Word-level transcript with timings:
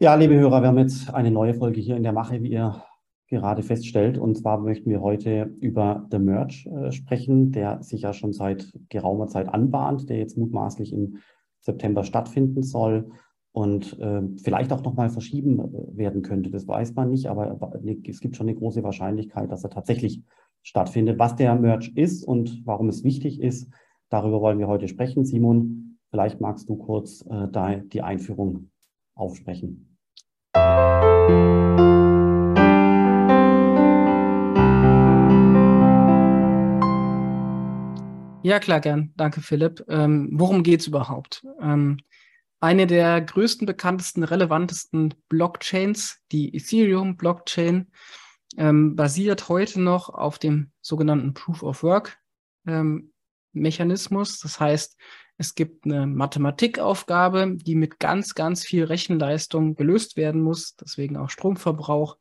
Ja, 0.00 0.14
liebe 0.16 0.34
Hörer, 0.34 0.62
wir 0.62 0.68
haben 0.68 0.78
jetzt 0.78 1.12
eine 1.14 1.30
neue 1.30 1.54
Folge 1.54 1.80
hier 1.80 1.96
in 1.96 2.02
der 2.02 2.12
Mache, 2.12 2.42
wie 2.42 2.50
ihr 2.50 2.82
gerade 3.28 3.62
feststellt. 3.62 4.18
Und 4.18 4.36
zwar 4.36 4.58
möchten 4.58 4.90
wir 4.90 5.00
heute 5.00 5.54
über 5.60 6.06
The 6.10 6.18
Merge 6.18 6.68
äh, 6.68 6.90
sprechen, 6.90 7.52
der 7.52 7.82
sich 7.82 8.02
ja 8.02 8.12
schon 8.12 8.32
seit 8.32 8.72
geraumer 8.88 9.28
Zeit 9.28 9.48
anbahnt, 9.48 10.08
der 10.08 10.18
jetzt 10.18 10.36
mutmaßlich 10.36 10.92
im 10.92 11.18
September 11.60 12.02
stattfinden 12.02 12.62
soll 12.62 13.10
und 13.52 13.98
äh, 14.00 14.22
vielleicht 14.42 14.72
auch 14.72 14.82
nochmal 14.82 15.10
verschieben 15.10 15.60
äh, 15.60 15.96
werden 15.96 16.22
könnte. 16.22 16.50
Das 16.50 16.66
weiß 16.66 16.94
man 16.94 17.10
nicht, 17.10 17.26
aber 17.26 17.80
es 18.08 18.20
gibt 18.20 18.36
schon 18.36 18.48
eine 18.48 18.58
große 18.58 18.82
Wahrscheinlichkeit, 18.82 19.50
dass 19.52 19.64
er 19.64 19.70
tatsächlich 19.70 20.22
stattfindet. 20.62 21.18
Was 21.18 21.36
der 21.36 21.54
Merge 21.54 21.92
ist 21.94 22.24
und 22.24 22.62
warum 22.64 22.88
es 22.88 23.04
wichtig 23.04 23.40
ist, 23.40 23.70
darüber 24.08 24.40
wollen 24.40 24.58
wir 24.58 24.66
heute 24.66 24.88
sprechen. 24.88 25.24
Simon, 25.24 25.98
vielleicht 26.10 26.40
magst 26.40 26.68
du 26.68 26.76
kurz 26.76 27.24
äh, 27.30 27.80
die 27.92 28.02
Einführung 28.02 28.70
aufsprechen. 29.14 29.96
Ja, 38.44 38.58
klar, 38.60 38.80
gern. 38.80 39.12
Danke, 39.16 39.40
Philipp. 39.40 39.84
Ähm, 39.88 40.28
worum 40.32 40.62
geht 40.62 40.80
es 40.80 40.86
überhaupt? 40.86 41.46
Ähm, 41.62 41.98
eine 42.60 42.86
der 42.86 43.20
größten, 43.22 43.66
bekanntesten, 43.66 44.22
relevantesten 44.22 45.14
Blockchains, 45.28 46.18
die 46.30 46.54
Ethereum-Blockchain, 46.54 47.90
ähm, 48.56 48.96
basiert 48.96 49.48
heute 49.48 49.80
noch 49.80 50.10
auf 50.10 50.38
dem 50.38 50.72
sogenannten 50.82 51.32
Proof 51.34 51.62
of 51.62 51.82
Work 51.82 52.18
ähm, 52.66 53.12
Mechanismus. 53.52 54.40
Das 54.40 54.60
heißt, 54.60 54.98
es 55.36 55.54
gibt 55.54 55.84
eine 55.84 56.06
Mathematikaufgabe, 56.06 57.56
die 57.56 57.74
mit 57.74 57.98
ganz, 57.98 58.34
ganz 58.34 58.64
viel 58.64 58.84
Rechenleistung 58.84 59.74
gelöst 59.74 60.16
werden 60.16 60.42
muss, 60.42 60.76
deswegen 60.76 61.16
auch 61.16 61.28
Stromverbrauch, 61.28 62.18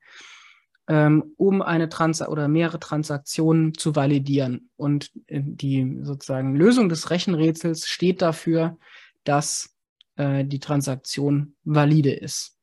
ähm, 0.88 1.34
um 1.38 1.62
eine 1.62 1.90
Trans 1.90 2.22
oder 2.22 2.48
mehrere 2.48 2.80
Transaktionen 2.80 3.76
zu 3.76 3.96
validieren. 3.96 4.70
Und 4.78 5.12
äh, 5.28 5.42
die 5.44 6.00
sozusagen 6.02 6.56
Lösung 6.56 6.90
des 6.90 7.12
Rechenrätsels 7.12 7.88
steht 7.88 8.22
dafür, 8.22 8.78
dass 9.24 9.76
äh, 10.16 10.44
die 10.44 10.60
Transaktion 10.60 11.56
valide 11.64 12.12
ist. 12.12 12.58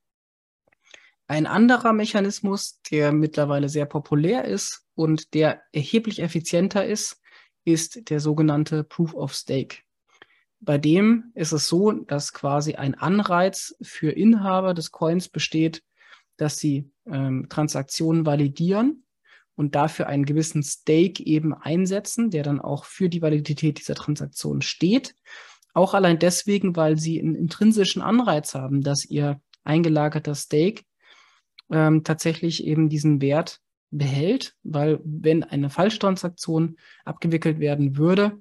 Ein 1.28 1.46
anderer 1.46 1.92
Mechanismus, 1.92 2.80
der 2.90 3.12
mittlerweile 3.12 3.68
sehr 3.68 3.86
populär 3.86 4.46
ist 4.46 4.84
und 4.96 5.32
der 5.32 5.62
erheblich 5.70 6.20
effizienter 6.20 6.84
ist, 6.84 7.20
ist 7.64 8.10
der 8.10 8.18
sogenannte 8.18 8.82
Proof 8.82 9.14
of 9.14 9.32
Stake. 9.32 9.76
Bei 10.60 10.76
dem 10.78 11.32
ist 11.34 11.52
es 11.52 11.68
so, 11.68 11.90
dass 11.90 12.32
quasi 12.32 12.74
ein 12.74 12.94
Anreiz 12.94 13.74
für 13.80 14.10
Inhaber 14.10 14.74
des 14.74 14.90
Coins 14.90 15.28
besteht, 15.28 15.82
dass 16.36 16.58
sie 16.58 16.90
ähm, 17.06 17.46
Transaktionen 17.48 18.26
validieren 18.26 19.04
und 19.56 19.74
dafür 19.74 20.06
einen 20.06 20.24
gewissen 20.24 20.62
Stake 20.62 21.24
eben 21.24 21.54
einsetzen, 21.54 22.30
der 22.30 22.42
dann 22.42 22.60
auch 22.60 22.84
für 22.84 23.08
die 23.08 23.22
Validität 23.22 23.78
dieser 23.78 23.94
Transaktion 23.94 24.62
steht. 24.62 25.14
Auch 25.72 25.94
allein 25.94 26.18
deswegen, 26.18 26.76
weil 26.76 26.98
sie 26.98 27.20
einen 27.20 27.34
intrinsischen 27.34 28.02
Anreiz 28.02 28.54
haben, 28.54 28.82
dass 28.82 29.04
ihr 29.04 29.40
eingelagerter 29.64 30.34
Stake 30.34 30.82
ähm, 31.70 32.04
tatsächlich 32.04 32.64
eben 32.64 32.88
diesen 32.88 33.20
Wert 33.20 33.60
behält, 33.90 34.54
weil 34.62 35.00
wenn 35.04 35.42
eine 35.42 35.70
Falschtransaktion 35.70 36.76
abgewickelt 37.04 37.58
werden 37.58 37.96
würde, 37.96 38.40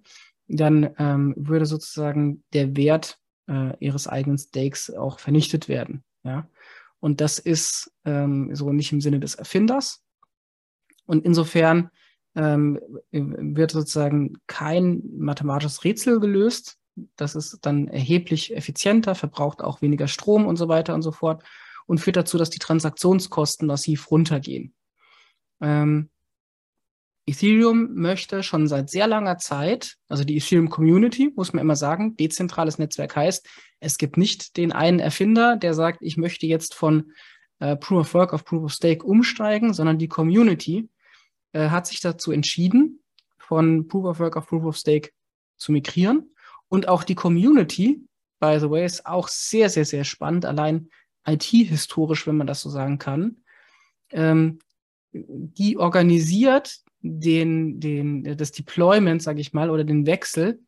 dann 0.49 0.89
ähm, 0.97 1.33
würde 1.37 1.65
sozusagen 1.65 2.43
der 2.53 2.75
Wert 2.75 3.19
äh, 3.47 3.77
ihres 3.79 4.07
eigenen 4.07 4.37
Stakes 4.37 4.89
auch 4.89 5.19
vernichtet 5.19 5.69
werden. 5.69 6.03
Ja? 6.23 6.49
Und 6.99 7.21
das 7.21 7.39
ist 7.39 7.91
ähm, 8.03 8.53
so 8.55 8.71
nicht 8.71 8.91
im 8.91 8.99
Sinne 8.99 9.19
des 9.19 9.35
Erfinders. 9.35 10.03
Und 11.05 11.25
insofern 11.25 11.89
ähm, 12.35 12.79
wird 13.11 13.71
sozusagen 13.71 14.33
kein 14.47 15.01
mathematisches 15.17 15.83
Rätsel 15.83 16.19
gelöst. 16.19 16.77
Das 17.15 17.35
ist 17.35 17.59
dann 17.61 17.87
erheblich 17.87 18.55
effizienter, 18.55 19.15
verbraucht 19.15 19.61
auch 19.61 19.81
weniger 19.81 20.07
Strom 20.07 20.45
und 20.45 20.57
so 20.57 20.67
weiter 20.67 20.93
und 20.93 21.01
so 21.01 21.11
fort 21.11 21.43
und 21.87 21.99
führt 21.99 22.17
dazu, 22.17 22.37
dass 22.37 22.49
die 22.49 22.59
Transaktionskosten 22.59 23.67
massiv 23.67 24.11
runtergehen. 24.11 24.73
Ähm, 25.61 26.09
Ethereum 27.29 27.93
möchte 27.93 28.43
schon 28.43 28.67
seit 28.67 28.89
sehr 28.89 29.07
langer 29.07 29.37
Zeit, 29.37 29.95
also 30.07 30.23
die 30.23 30.37
Ethereum 30.37 30.69
Community, 30.69 31.31
muss 31.35 31.53
man 31.53 31.61
immer 31.61 31.75
sagen, 31.75 32.15
dezentrales 32.17 32.77
Netzwerk 32.77 33.15
heißt, 33.15 33.47
es 33.79 33.97
gibt 33.97 34.17
nicht 34.17 34.57
den 34.57 34.71
einen 34.71 34.99
Erfinder, 34.99 35.55
der 35.55 35.73
sagt, 35.73 35.99
ich 36.01 36.17
möchte 36.17 36.45
jetzt 36.45 36.75
von 36.75 37.13
äh, 37.59 37.75
Proof 37.75 38.01
of 38.01 38.13
Work 38.13 38.33
auf 38.33 38.45
Proof 38.45 38.63
of 38.63 38.73
Stake 38.73 39.05
umsteigen, 39.05 39.73
sondern 39.73 39.97
die 39.97 40.07
Community 40.07 40.89
äh, 41.53 41.69
hat 41.69 41.87
sich 41.87 42.01
dazu 42.01 42.31
entschieden, 42.31 43.01
von 43.37 43.87
Proof 43.87 44.05
of 44.05 44.19
Work 44.19 44.37
auf 44.37 44.47
Proof 44.47 44.65
of 44.65 44.77
Stake 44.77 45.11
zu 45.57 45.71
migrieren. 45.71 46.33
Und 46.67 46.87
auch 46.87 47.03
die 47.03 47.15
Community, 47.15 48.05
by 48.39 48.57
the 48.59 48.69
way, 48.69 48.85
ist 48.85 49.05
auch 49.05 49.27
sehr, 49.27 49.69
sehr, 49.69 49.85
sehr 49.85 50.03
spannend, 50.03 50.45
allein 50.45 50.89
IT-historisch, 51.25 52.27
wenn 52.27 52.37
man 52.37 52.47
das 52.47 52.61
so 52.61 52.69
sagen 52.69 52.97
kann. 52.97 53.37
Ähm, 54.11 54.59
die 55.11 55.77
organisiert 55.77 56.81
den, 57.01 57.79
den, 57.79 58.37
das 58.37 58.51
Deployment, 58.51 59.21
sage 59.21 59.41
ich 59.41 59.53
mal, 59.53 59.69
oder 59.69 59.83
den 59.83 60.05
Wechsel 60.05 60.61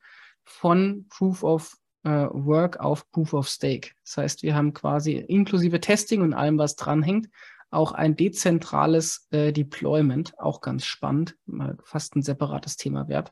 von 0.44 1.06
Proof 1.09 1.44
of 1.44 1.78
äh, 2.03 2.09
Work 2.09 2.80
auf 2.80 3.09
Proof 3.12 3.34
of 3.34 3.47
Stake. 3.47 3.92
Das 4.03 4.18
heißt, 4.18 4.44
wir 4.44 4.56
haben 4.56 4.74
quasi 4.74 5.14
inklusive 5.14 5.80
Testing 5.80 6.22
und 6.22 6.34
allem, 6.34 6.58
was 6.58 6.75
dranhängt, 6.75 7.30
auch 7.70 7.94
ein 7.94 8.16
dezentrales 8.16 9.28
äh, 9.31 9.53
Deployment, 9.53 10.38
auch 10.40 10.62
ganz 10.62 10.86
spannend, 10.86 11.38
mal 11.46 11.78
fast 11.84 12.16
ein 12.16 12.22
separates 12.22 12.75
Thema 12.75 13.08
wert. 13.08 13.31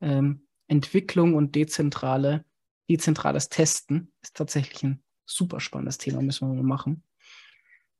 Ähm, 0.00 0.46
Entwicklung 0.68 1.34
und 1.34 1.54
dezentrale, 1.54 2.44
dezentrales 2.88 3.48
Testen 3.48 4.12
ist 4.22 4.36
tatsächlich 4.36 4.82
ein 4.84 5.02
super 5.26 5.60
spannendes 5.60 5.98
Thema, 5.98 6.22
müssen 6.22 6.48
wir 6.48 6.54
mal 6.54 6.62
machen. 6.62 7.02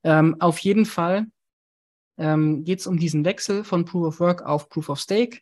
Ähm, 0.05 0.37
auf 0.41 0.59
jeden 0.59 0.85
Fall 0.85 1.27
ähm, 2.23 2.65
geht 2.65 2.79
es 2.79 2.87
um 2.87 2.99
diesen 2.99 3.25
Wechsel 3.25 3.65
von 3.65 3.85
Proof 3.85 4.07
of 4.07 4.21
Work 4.21 4.43
auf 4.43 4.69
Proof 4.69 4.89
of 4.89 5.01
Stake. 5.01 5.41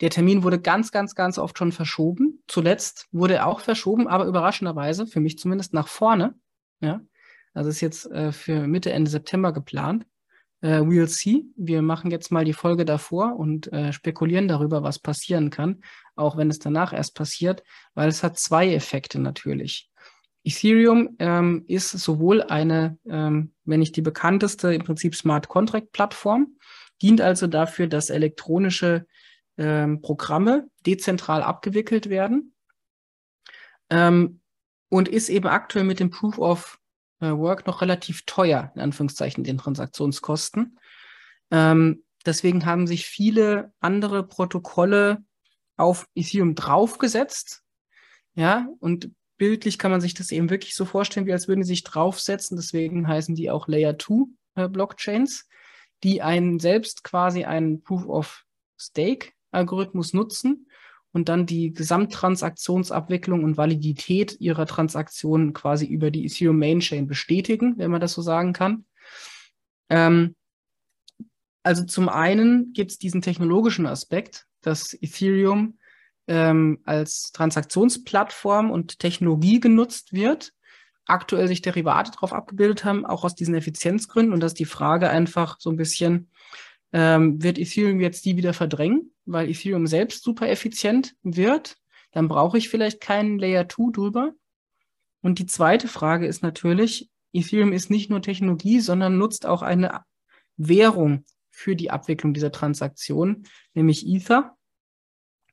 Der 0.00 0.10
Termin 0.10 0.44
wurde 0.44 0.60
ganz, 0.60 0.92
ganz, 0.92 1.14
ganz 1.14 1.38
oft 1.38 1.58
schon 1.58 1.72
verschoben. 1.72 2.42
Zuletzt 2.46 3.08
wurde 3.10 3.34
er 3.34 3.46
auch 3.46 3.60
verschoben, 3.60 4.06
aber 4.06 4.26
überraschenderweise, 4.26 5.06
für 5.06 5.20
mich 5.20 5.38
zumindest, 5.38 5.72
nach 5.72 5.88
vorne. 5.88 6.34
Ja, 6.80 7.00
also 7.54 7.70
ist 7.70 7.80
jetzt 7.80 8.06
äh, 8.10 8.30
für 8.30 8.68
Mitte, 8.68 8.92
Ende 8.92 9.10
September 9.10 9.52
geplant. 9.52 10.06
Äh, 10.60 10.80
we'll 10.80 11.06
see. 11.06 11.46
Wir 11.56 11.82
machen 11.82 12.10
jetzt 12.10 12.30
mal 12.30 12.44
die 12.44 12.52
Folge 12.52 12.84
davor 12.84 13.36
und 13.36 13.72
äh, 13.72 13.92
spekulieren 13.92 14.46
darüber, 14.46 14.82
was 14.82 14.98
passieren 14.98 15.50
kann, 15.50 15.80
auch 16.14 16.36
wenn 16.36 16.50
es 16.50 16.58
danach 16.58 16.92
erst 16.92 17.14
passiert, 17.14 17.64
weil 17.94 18.08
es 18.08 18.22
hat 18.22 18.38
zwei 18.38 18.72
Effekte 18.72 19.18
natürlich. 19.18 19.90
Ethereum 20.44 21.16
ähm, 21.18 21.64
ist 21.66 21.90
sowohl 21.90 22.42
eine, 22.42 22.98
ähm, 23.08 23.52
wenn 23.64 23.80
nicht 23.80 23.96
die 23.96 24.02
bekannteste, 24.02 24.72
im 24.72 24.84
Prinzip 24.84 25.14
Smart 25.14 25.48
Contract 25.48 25.92
Plattform, 25.92 26.56
dient 27.02 27.20
also 27.20 27.46
dafür, 27.46 27.86
dass 27.86 28.10
elektronische 28.10 29.06
ähm, 29.56 30.00
Programme 30.00 30.68
dezentral 30.86 31.42
abgewickelt 31.42 32.08
werden 32.08 32.54
ähm, 33.90 34.40
und 34.88 35.08
ist 35.08 35.28
eben 35.28 35.48
aktuell 35.48 35.84
mit 35.84 36.00
dem 36.00 36.10
Proof 36.10 36.38
of 36.38 36.78
äh, 37.20 37.30
Work 37.30 37.66
noch 37.66 37.82
relativ 37.82 38.24
teuer, 38.24 38.72
in 38.74 38.80
Anführungszeichen, 38.80 39.44
den 39.44 39.58
Transaktionskosten. 39.58 40.78
Ähm, 41.50 42.04
deswegen 42.24 42.64
haben 42.64 42.86
sich 42.86 43.06
viele 43.06 43.72
andere 43.80 44.26
Protokolle 44.26 45.24
auf 45.76 46.06
Ethereum 46.14 46.54
draufgesetzt. 46.54 47.62
Ja, 48.34 48.68
und 48.78 49.10
bildlich 49.38 49.78
kann 49.78 49.90
man 49.90 50.00
sich 50.00 50.14
das 50.14 50.32
eben 50.32 50.50
wirklich 50.50 50.74
so 50.74 50.84
vorstellen, 50.84 51.26
wie 51.26 51.32
als 51.32 51.48
würden 51.48 51.64
sie 51.64 51.74
sich 51.74 51.84
draufsetzen. 51.84 52.56
Deswegen 52.56 53.08
heißen 53.08 53.34
die 53.34 53.50
auch 53.50 53.68
Layer 53.68 53.98
2 53.98 54.26
äh, 54.56 54.68
Blockchains, 54.68 55.48
die 56.02 56.20
einen 56.20 56.58
selbst 56.58 57.04
quasi 57.04 57.44
einen 57.44 57.82
Proof 57.82 58.06
of 58.06 58.44
Stake 58.76 59.30
Algorithmus 59.50 60.12
nutzen 60.12 60.68
und 61.12 61.28
dann 61.28 61.46
die 61.46 61.72
Gesamttransaktionsabwicklung 61.72 63.42
und 63.44 63.56
Validität 63.56 64.40
ihrer 64.40 64.66
Transaktionen 64.66 65.52
quasi 65.52 65.86
über 65.86 66.10
die 66.10 66.26
Ethereum 66.26 66.58
Main 66.58 66.80
Chain 66.80 67.06
bestätigen, 67.06 67.78
wenn 67.78 67.90
man 67.90 68.00
das 68.00 68.12
so 68.12 68.22
sagen 68.22 68.52
kann. 68.52 68.84
Ähm, 69.88 70.36
also 71.62 71.84
zum 71.84 72.08
einen 72.08 72.72
gibt 72.72 72.92
es 72.92 72.98
diesen 72.98 73.22
technologischen 73.22 73.86
Aspekt, 73.86 74.46
dass 74.60 74.94
Ethereum 74.94 75.77
ähm, 76.28 76.80
als 76.84 77.32
Transaktionsplattform 77.32 78.70
und 78.70 78.98
Technologie 78.98 79.60
genutzt 79.60 80.12
wird, 80.12 80.52
aktuell 81.06 81.48
sich 81.48 81.62
Derivate 81.62 82.12
darauf 82.12 82.32
abgebildet 82.32 82.84
haben, 82.84 83.06
auch 83.06 83.24
aus 83.24 83.34
diesen 83.34 83.54
Effizienzgründen. 83.54 84.32
Und 84.32 84.40
dass 84.40 84.54
die 84.54 84.66
Frage 84.66 85.08
einfach 85.08 85.56
so 85.58 85.70
ein 85.70 85.76
bisschen, 85.76 86.30
ähm, 86.92 87.42
wird 87.42 87.58
Ethereum 87.58 88.00
jetzt 88.00 88.24
die 88.26 88.36
wieder 88.36 88.52
verdrängen, 88.52 89.12
weil 89.24 89.48
Ethereum 89.48 89.86
selbst 89.86 90.22
super 90.22 90.48
effizient 90.48 91.16
wird? 91.22 91.76
Dann 92.12 92.28
brauche 92.28 92.58
ich 92.58 92.68
vielleicht 92.68 93.00
keinen 93.00 93.38
Layer 93.38 93.68
2 93.68 93.92
drüber. 93.92 94.32
Und 95.22 95.38
die 95.38 95.46
zweite 95.46 95.88
Frage 95.88 96.26
ist 96.26 96.42
natürlich, 96.42 97.10
Ethereum 97.32 97.72
ist 97.72 97.90
nicht 97.90 98.10
nur 98.10 98.22
Technologie, 98.22 98.80
sondern 98.80 99.18
nutzt 99.18 99.46
auch 99.46 99.62
eine 99.62 100.02
Währung 100.56 101.24
für 101.50 101.74
die 101.74 101.90
Abwicklung 101.90 102.34
dieser 102.34 102.52
Transaktion, 102.52 103.44
nämlich 103.74 104.06
Ether. 104.06 104.57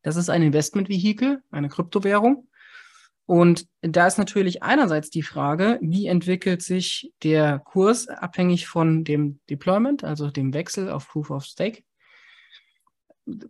Das 0.06 0.18
ist 0.18 0.30
ein 0.30 0.44
Investmentvehikel, 0.44 1.42
eine 1.50 1.68
Kryptowährung. 1.68 2.48
Und 3.26 3.66
da 3.82 4.06
ist 4.06 4.20
natürlich 4.20 4.62
einerseits 4.62 5.10
die 5.10 5.24
Frage, 5.24 5.80
wie 5.82 6.06
entwickelt 6.06 6.62
sich 6.62 7.12
der 7.24 7.58
Kurs 7.58 8.08
abhängig 8.08 8.68
von 8.68 9.04
dem 9.04 9.40
Deployment, 9.50 10.04
also 10.04 10.30
dem 10.30 10.54
Wechsel 10.54 10.92
auf 10.92 11.10
Proof 11.10 11.32
of 11.32 11.44
Stake. 11.44 11.82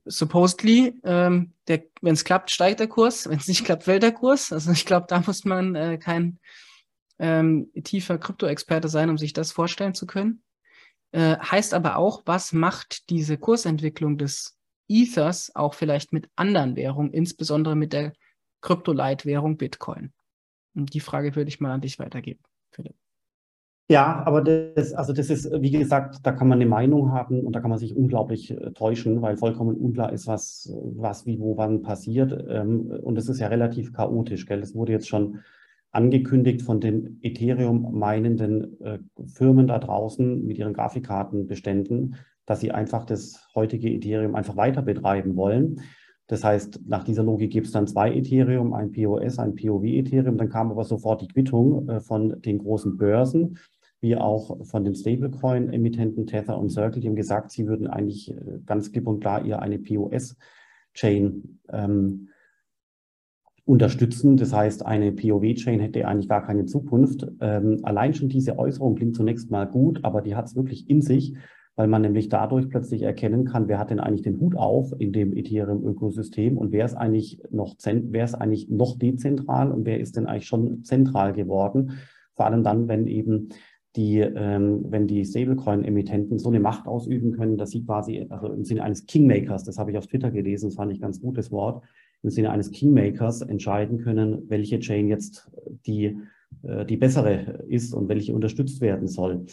Supposedly, 0.05 0.97
ähm, 1.03 1.51
wenn 1.67 2.13
es 2.13 2.23
klappt, 2.23 2.51
steigt 2.51 2.79
der 2.79 2.87
Kurs, 2.87 3.27
wenn 3.27 3.37
es 3.37 3.49
nicht 3.49 3.65
klappt, 3.65 3.83
fällt 3.83 4.03
der 4.03 4.13
Kurs. 4.13 4.53
Also 4.53 4.71
ich 4.71 4.85
glaube, 4.85 5.07
da 5.09 5.21
muss 5.27 5.43
man 5.43 5.75
äh, 5.75 5.97
kein 5.97 6.39
ähm, 7.19 7.69
tiefer 7.83 8.17
Krypto-Experte 8.17 8.87
sein, 8.87 9.09
um 9.09 9.17
sich 9.17 9.33
das 9.33 9.51
vorstellen 9.51 9.93
zu 9.93 10.07
können. 10.07 10.41
Äh, 11.11 11.35
heißt 11.35 11.73
aber 11.73 11.97
auch, 11.97 12.21
was 12.25 12.53
macht 12.53 13.09
diese 13.09 13.37
Kursentwicklung 13.37 14.17
des 14.17 14.55
Ethers 14.87 15.55
auch 15.55 15.73
vielleicht 15.73 16.13
mit 16.13 16.29
anderen 16.35 16.75
Währungen, 16.75 17.11
insbesondere 17.11 17.75
mit 17.75 17.93
der 17.93 18.13
Kryptoleitwährung 18.61 19.57
Bitcoin? 19.57 20.11
Und 20.75 20.93
die 20.93 20.99
Frage 20.99 21.35
würde 21.35 21.49
ich 21.49 21.59
mal 21.59 21.71
an 21.71 21.81
dich 21.81 21.99
weitergeben, 21.99 22.41
Philipp. 22.71 22.95
Ja, 23.87 24.23
aber 24.25 24.41
das, 24.41 24.93
also 24.93 25.13
das 25.13 25.29
ist, 25.29 25.51
wie 25.61 25.69
gesagt, 25.69 26.17
da 26.23 26.31
kann 26.31 26.47
man 26.47 26.57
eine 26.57 26.65
Meinung 26.65 27.11
haben 27.11 27.41
und 27.41 27.55
da 27.55 27.59
kann 27.59 27.69
man 27.69 27.77
sich 27.77 27.95
unglaublich 27.95 28.49
äh, 28.49 28.71
täuschen, 28.71 29.21
weil 29.21 29.37
vollkommen 29.37 29.75
unklar 29.75 30.11
ist, 30.11 30.25
was, 30.25 30.73
was 30.95 31.27
wie, 31.27 31.39
wo, 31.39 31.55
wann 31.57 31.83
passiert. 31.83 32.35
Ähm, 32.49 32.87
und 33.03 33.15
es 33.17 33.29
ist 33.29 33.39
ja 33.39 33.47
relativ 33.47 33.93
chaotisch, 33.93 34.47
gell? 34.47 34.59
Es 34.59 34.73
wurde 34.73 34.91
jetzt 34.91 35.07
schon 35.07 35.39
angekündigt 35.91 36.63
von 36.63 36.81
den 36.81 37.19
Ethereum-meinenden 37.21 38.81
äh, 38.81 38.99
Firmen 39.27 39.67
da 39.67 39.77
draußen 39.77 40.43
mit 40.43 40.57
ihren 40.57 40.73
Grafikkartenbeständen, 40.73 42.15
dass 42.45 42.59
sie 42.59 42.71
einfach 42.71 43.05
das 43.05 43.47
heutige 43.55 43.89
Ethereum 43.89 44.35
einfach 44.35 44.55
weiter 44.55 44.81
betreiben 44.81 45.35
wollen. 45.35 45.81
Das 46.27 46.43
heißt, 46.43 46.81
nach 46.87 47.03
dieser 47.03 47.23
Logik 47.23 47.51
gibt 47.51 47.67
es 47.67 47.73
dann 47.73 47.87
zwei 47.87 48.11
Ethereum, 48.13 48.73
ein 48.73 48.91
POS, 48.91 49.37
ein 49.37 49.55
POW-Ethereum. 49.55 50.37
Dann 50.37 50.49
kam 50.49 50.71
aber 50.71 50.83
sofort 50.83 51.21
die 51.21 51.27
Quittung 51.27 51.87
äh, 51.87 51.99
von 51.99 52.41
den 52.41 52.57
großen 52.57 52.97
Börsen, 52.97 53.57
wie 54.01 54.15
auch 54.15 54.65
von 54.65 54.83
den 54.83 54.95
Stablecoin-Emittenten 54.95 56.25
Tether 56.25 56.57
und 56.57 56.71
Circle. 56.71 57.01
Die 57.01 57.07
haben 57.07 57.15
gesagt, 57.15 57.51
sie 57.51 57.67
würden 57.67 57.87
eigentlich 57.87 58.31
äh, 58.31 58.59
ganz 58.65 58.91
klipp 58.91 59.07
und 59.07 59.19
klar 59.19 59.45
ihr 59.45 59.61
eine 59.61 59.77
POS-Chain 59.77 61.59
ähm, 61.69 62.29
unterstützen. 63.65 64.37
Das 64.37 64.51
heißt, 64.51 64.83
eine 64.83 65.11
POW-Chain 65.11 65.79
hätte 65.79 66.07
eigentlich 66.07 66.29
gar 66.29 66.43
keine 66.43 66.65
Zukunft. 66.65 67.27
Ähm, 67.39 67.81
allein 67.83 68.15
schon 68.15 68.29
diese 68.29 68.57
Äußerung 68.57 68.95
klingt 68.95 69.15
zunächst 69.15 69.51
mal 69.51 69.65
gut, 69.65 70.03
aber 70.03 70.21
die 70.21 70.35
hat 70.35 70.45
es 70.45 70.55
wirklich 70.55 70.89
in 70.89 71.03
sich 71.03 71.35
weil 71.75 71.87
man 71.87 72.01
nämlich 72.01 72.29
dadurch 72.29 72.69
plötzlich 72.69 73.01
erkennen 73.01 73.45
kann, 73.45 73.67
wer 73.67 73.79
hat 73.79 73.89
denn 73.89 73.99
eigentlich 73.99 74.21
den 74.21 74.39
Hut 74.39 74.55
auf 74.55 74.93
in 74.97 75.11
dem 75.11 75.35
Ethereum-Ökosystem 75.35 76.57
und 76.57 76.71
wer 76.71 76.85
ist 76.85 76.95
eigentlich 76.95 77.41
noch 77.51 77.75
wer 77.83 78.23
ist 78.23 78.35
eigentlich 78.35 78.69
noch 78.69 78.97
dezentral 78.97 79.71
und 79.71 79.85
wer 79.85 79.99
ist 79.99 80.15
denn 80.15 80.25
eigentlich 80.25 80.47
schon 80.47 80.83
zentral 80.83 81.33
geworden. 81.33 81.91
Vor 82.33 82.45
allem 82.45 82.63
dann, 82.63 82.87
wenn 82.87 83.07
eben 83.07 83.49
die, 83.95 84.19
ähm, 84.19 84.85
wenn 84.89 85.07
die 85.07 85.23
Stablecoin-Emittenten 85.23 86.37
so 86.37 86.49
eine 86.49 86.59
Macht 86.59 86.87
ausüben 86.87 87.31
können, 87.31 87.57
dass 87.57 87.71
sie 87.71 87.85
quasi, 87.85 88.25
also 88.29 88.47
im 88.47 88.65
Sinne 88.65 88.83
eines 88.83 89.05
Kingmakers, 89.05 89.63
das 89.63 89.77
habe 89.77 89.91
ich 89.91 89.97
auf 89.97 90.07
Twitter 90.07 90.31
gelesen, 90.31 90.69
das 90.69 90.75
fand 90.75 90.91
ich 90.91 90.99
ganz 90.99 91.21
gutes 91.21 91.51
Wort, 91.51 91.83
im 92.21 92.29
Sinne 92.29 92.51
eines 92.51 92.71
Kingmakers 92.71 93.41
entscheiden 93.41 93.99
können, 93.99 94.49
welche 94.49 94.79
Chain 94.79 95.07
jetzt 95.07 95.49
die, 95.85 96.17
äh, 96.63 96.85
die 96.85 96.97
bessere 96.97 97.63
ist 97.67 97.93
und 97.93 98.09
welche 98.09 98.33
unterstützt 98.33 98.81
werden 98.81 99.07
soll. 99.07 99.45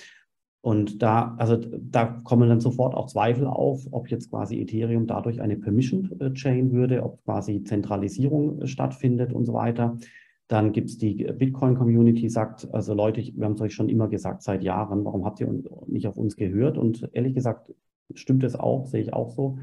Und 0.62 1.02
da, 1.02 1.34
also 1.38 1.56
da 1.56 2.06
kommen 2.06 2.48
dann 2.48 2.60
sofort 2.60 2.94
auch 2.94 3.08
Zweifel 3.08 3.48
auf, 3.48 3.88
ob 3.90 4.08
jetzt 4.08 4.30
quasi 4.30 4.60
Ethereum 4.60 5.08
dadurch 5.08 5.40
eine 5.40 5.56
Permission 5.56 6.08
äh, 6.20 6.32
Chain 6.34 6.70
würde, 6.70 7.02
ob 7.02 7.22
quasi 7.24 7.64
Zentralisierung 7.64 8.62
äh, 8.62 8.66
stattfindet 8.68 9.32
und 9.32 9.44
so 9.44 9.54
weiter. 9.54 9.98
Dann 10.46 10.70
gibt 10.70 10.90
es 10.90 10.98
die 10.98 11.24
Bitcoin-Community, 11.24 12.28
sagt, 12.28 12.72
also 12.72 12.94
Leute, 12.94 13.20
wir 13.22 13.44
haben 13.44 13.54
es 13.54 13.60
euch 13.60 13.74
schon 13.74 13.88
immer 13.88 14.06
gesagt 14.06 14.42
seit 14.42 14.62
Jahren, 14.62 15.04
warum 15.04 15.24
habt 15.24 15.40
ihr 15.40 15.52
nicht 15.88 16.06
auf 16.06 16.16
uns 16.16 16.36
gehört? 16.36 16.78
Und 16.78 17.08
ehrlich 17.12 17.34
gesagt, 17.34 17.74
stimmt 18.14 18.44
es 18.44 18.54
auch, 18.54 18.86
sehe 18.86 19.00
ich 19.00 19.12
auch 19.12 19.32
so. 19.32 19.58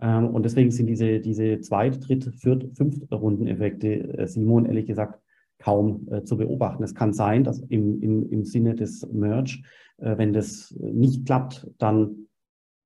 Ähm, 0.00 0.26
und 0.30 0.44
deswegen 0.44 0.72
sind 0.72 0.88
diese, 0.88 1.20
diese 1.20 1.60
Zweit-, 1.60 2.08
Dritt-, 2.08 2.34
Viert-, 2.34 2.76
Fünft-Runden-Effekte, 2.76 4.18
äh, 4.18 4.26
Simon, 4.26 4.66
ehrlich 4.66 4.86
gesagt, 4.86 5.20
kaum 5.58 6.08
zu 6.24 6.36
beobachten. 6.36 6.82
Es 6.82 6.96
kann 6.96 7.14
sein, 7.14 7.44
dass 7.44 7.60
im, 7.60 8.02
im, 8.02 8.28
im 8.28 8.44
Sinne 8.44 8.74
des 8.74 9.08
Merge 9.12 9.60
äh, 9.60 9.83
wenn 9.98 10.32
das 10.32 10.74
nicht 10.78 11.24
klappt, 11.26 11.70
dann 11.78 12.26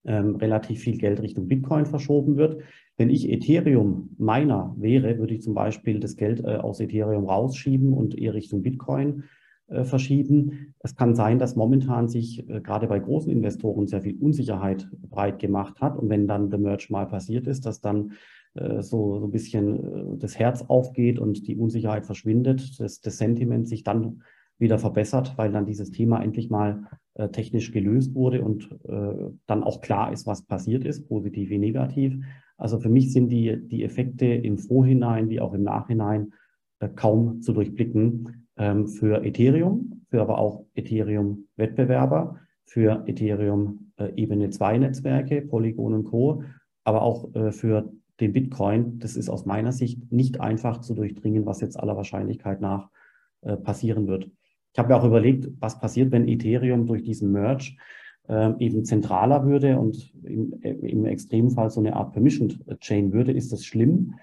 ähm, 0.05 0.37
relativ 0.37 0.81
viel 0.81 0.99
Geld 0.99 1.21
Richtung 1.23 1.49
Bitcoin 1.49 1.87
verschoben 1.87 2.37
wird. 2.37 2.63
Wenn 2.97 3.11
ich 3.11 3.29
Ethereum 3.29 4.11
Miner 4.19 4.75
wäre, 4.79 5.19
würde 5.19 5.35
ich 5.35 5.43
zum 5.43 5.55
Beispiel 5.55 6.01
das 6.01 6.17
Geld 6.17 6.41
äh, 6.41 6.57
aus 6.57 6.81
Ethereum 6.81 7.27
rausschieben 7.27 7.93
und 7.93 8.19
eher 8.19 8.35
Richtung 8.35 8.63
Bitcoin 8.63 9.25
äh, 9.69 9.85
verschieben. 9.85 10.75
Es 10.81 10.97
kann 10.97 11.15
sein, 11.15 11.39
dass 11.39 11.57
momentan 11.57 12.09
sich 12.09 12.49
äh, 12.49 12.61
gerade 12.61 12.87
bei 12.87 12.99
großen 12.99 13.31
Investoren 13.31 13.87
sehr 13.87 14.03
viel 14.03 14.17
Unsicherheit 14.19 14.89
breit 15.11 15.39
gemacht 15.39 15.81
hat. 15.81 15.97
Und 15.97 16.09
wenn 16.09 16.27
dann 16.27 16.51
der 16.51 16.59
Merge 16.59 16.87
mal 16.89 17.07
passiert 17.07 17.47
ist, 17.47 17.67
dass 17.67 17.81
dann 17.81 18.13
äh, 18.55 18.83
so, 18.83 19.19
so 19.19 19.27
ein 19.27 19.31
bisschen 19.31 20.15
äh, 20.15 20.19
das 20.19 20.39
Herz 20.39 20.65
aufgeht 20.69 21.19
und 21.19 21.47
die 21.47 21.57
Unsicherheit 21.57 22.07
verschwindet, 22.07 22.81
dass 22.81 23.01
das 23.01 23.19
Sentiment 23.19 23.69
sich 23.69 23.85
dann 23.85 24.23
wieder 24.59 24.79
verbessert, 24.79 25.35
weil 25.37 25.53
dann 25.53 25.67
dieses 25.67 25.91
Thema 25.91 26.23
endlich 26.23 26.51
mal 26.51 26.85
äh, 27.15 27.29
technisch 27.29 27.73
gelöst 27.73 28.15
wurde 28.15 28.43
und 28.43 28.71
äh, 28.89 29.31
dann 29.47 29.63
auch 29.63 29.81
klar 29.81 30.13
ist, 30.13 30.27
was 30.27 30.43
passiert 30.43 30.85
ist, 30.85 31.09
positiv 31.09 31.51
wie 31.51 31.59
negativ. 31.59 32.17
Also 32.57 32.81
für 32.81 32.89
mich 32.89 33.13
sind 33.13 33.29
die, 33.29 33.57
die 33.69 33.85
Effekte 33.85 34.27
im 34.27 34.59
Vorhinein 34.59 35.29
wie 35.29 35.41
auch 35.41 35.55
im 35.55 35.63
Nachhinein 35.63 36.33
äh, 36.81 36.89
kaum 36.89 37.41
zu 37.41 37.53
durchblicken 37.53 38.47
ähm, 38.57 38.89
für 38.89 39.25
Ethereum, 39.25 40.03
für 40.11 40.21
aber 40.21 40.39
auch 40.39 40.65
Ethereum-Wettbewerber, 40.75 42.39
für 42.65 43.05
Ethereum 43.07 43.93
äh, 43.97 44.13
Ebene 44.17 44.51
2 44.51 44.79
Netzwerke, 44.79 45.43
Polygon 45.43 45.95
und 45.95 46.05
Co., 46.05 46.43
aber 46.85 47.03
auch 47.03 47.35
äh, 47.35 47.53
für 47.53 47.93
den 48.21 48.33
Bitcoin. 48.33 48.99
Das 48.99 49.17
ist 49.17 49.29
aus 49.29 49.47
meiner 49.47 49.73
Sicht 49.73 50.11
nicht 50.11 50.41
einfach 50.41 50.81
zu 50.81 50.95
durchdringen, 50.95 51.47
was 51.47 51.61
jetzt 51.61 51.79
aller 51.79 51.97
Wahrscheinlichkeit 51.97 52.61
nach 52.61 52.91
äh, 53.43 53.57
passieren 53.57 54.07
wird. 54.07 54.31
Ich 54.79 54.81
habe 54.81 54.93
mir 54.93 55.01
auch 55.01 55.05
überlegt, 55.05 55.49
was 55.59 55.81
passiert, 55.81 56.13
wenn 56.13 56.29
Ethereum 56.29 56.87
durch 56.87 57.03
diesen 57.03 57.33
Merge 57.33 57.73
äh, 58.29 58.53
eben 58.61 58.85
zentraler 58.85 59.45
würde 59.45 59.77
und 59.77 60.15
im, 60.23 60.55
äh, 60.63 60.71
im 60.71 61.05
Extremfall 61.05 61.69
so 61.69 61.81
eine 61.81 61.97
Art 61.97 62.13
Permission 62.13 62.61
Chain 62.79 63.13
würde. 63.13 63.33
Ist 63.33 63.51
das 63.51 63.65
schlimm? 63.65 64.15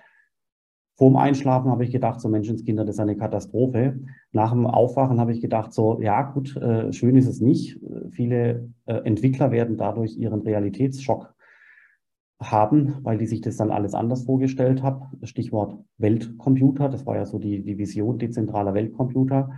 Vorm 0.98 1.18
Einschlafen 1.18 1.70
habe 1.70 1.84
ich 1.84 1.92
gedacht, 1.92 2.22
so 2.22 2.30
Menschenskinder, 2.30 2.86
das 2.86 2.96
ist 2.96 3.00
eine 3.02 3.18
Katastrophe. 3.18 4.00
Nach 4.32 4.54
dem 4.54 4.66
Aufwachen 4.66 5.20
habe 5.20 5.34
ich 5.34 5.42
gedacht, 5.42 5.74
so, 5.74 6.00
ja 6.00 6.22
gut, 6.22 6.56
äh, 6.56 6.94
schön 6.94 7.18
ist 7.18 7.28
es 7.28 7.42
nicht. 7.42 7.78
Viele 8.12 8.70
äh, 8.86 8.94
Entwickler 9.04 9.52
werden 9.52 9.76
dadurch 9.76 10.16
ihren 10.16 10.40
Realitätsschock 10.40 11.36
haben, 12.42 12.96
weil 13.02 13.18
die 13.18 13.28
sich 13.28 13.42
das 13.42 13.58
dann 13.58 13.72
alles 13.72 13.94
anders 13.94 14.24
vorgestellt 14.24 14.84
haben. 14.84 15.18
Stichwort 15.24 15.84
Weltcomputer, 15.98 16.88
das 16.88 17.06
war 17.06 17.18
ja 17.18 17.26
so 17.26 17.40
die, 17.40 17.62
die 17.62 17.78
Vision 17.78 18.20
dezentraler 18.20 18.74
Weltcomputer. 18.74 19.50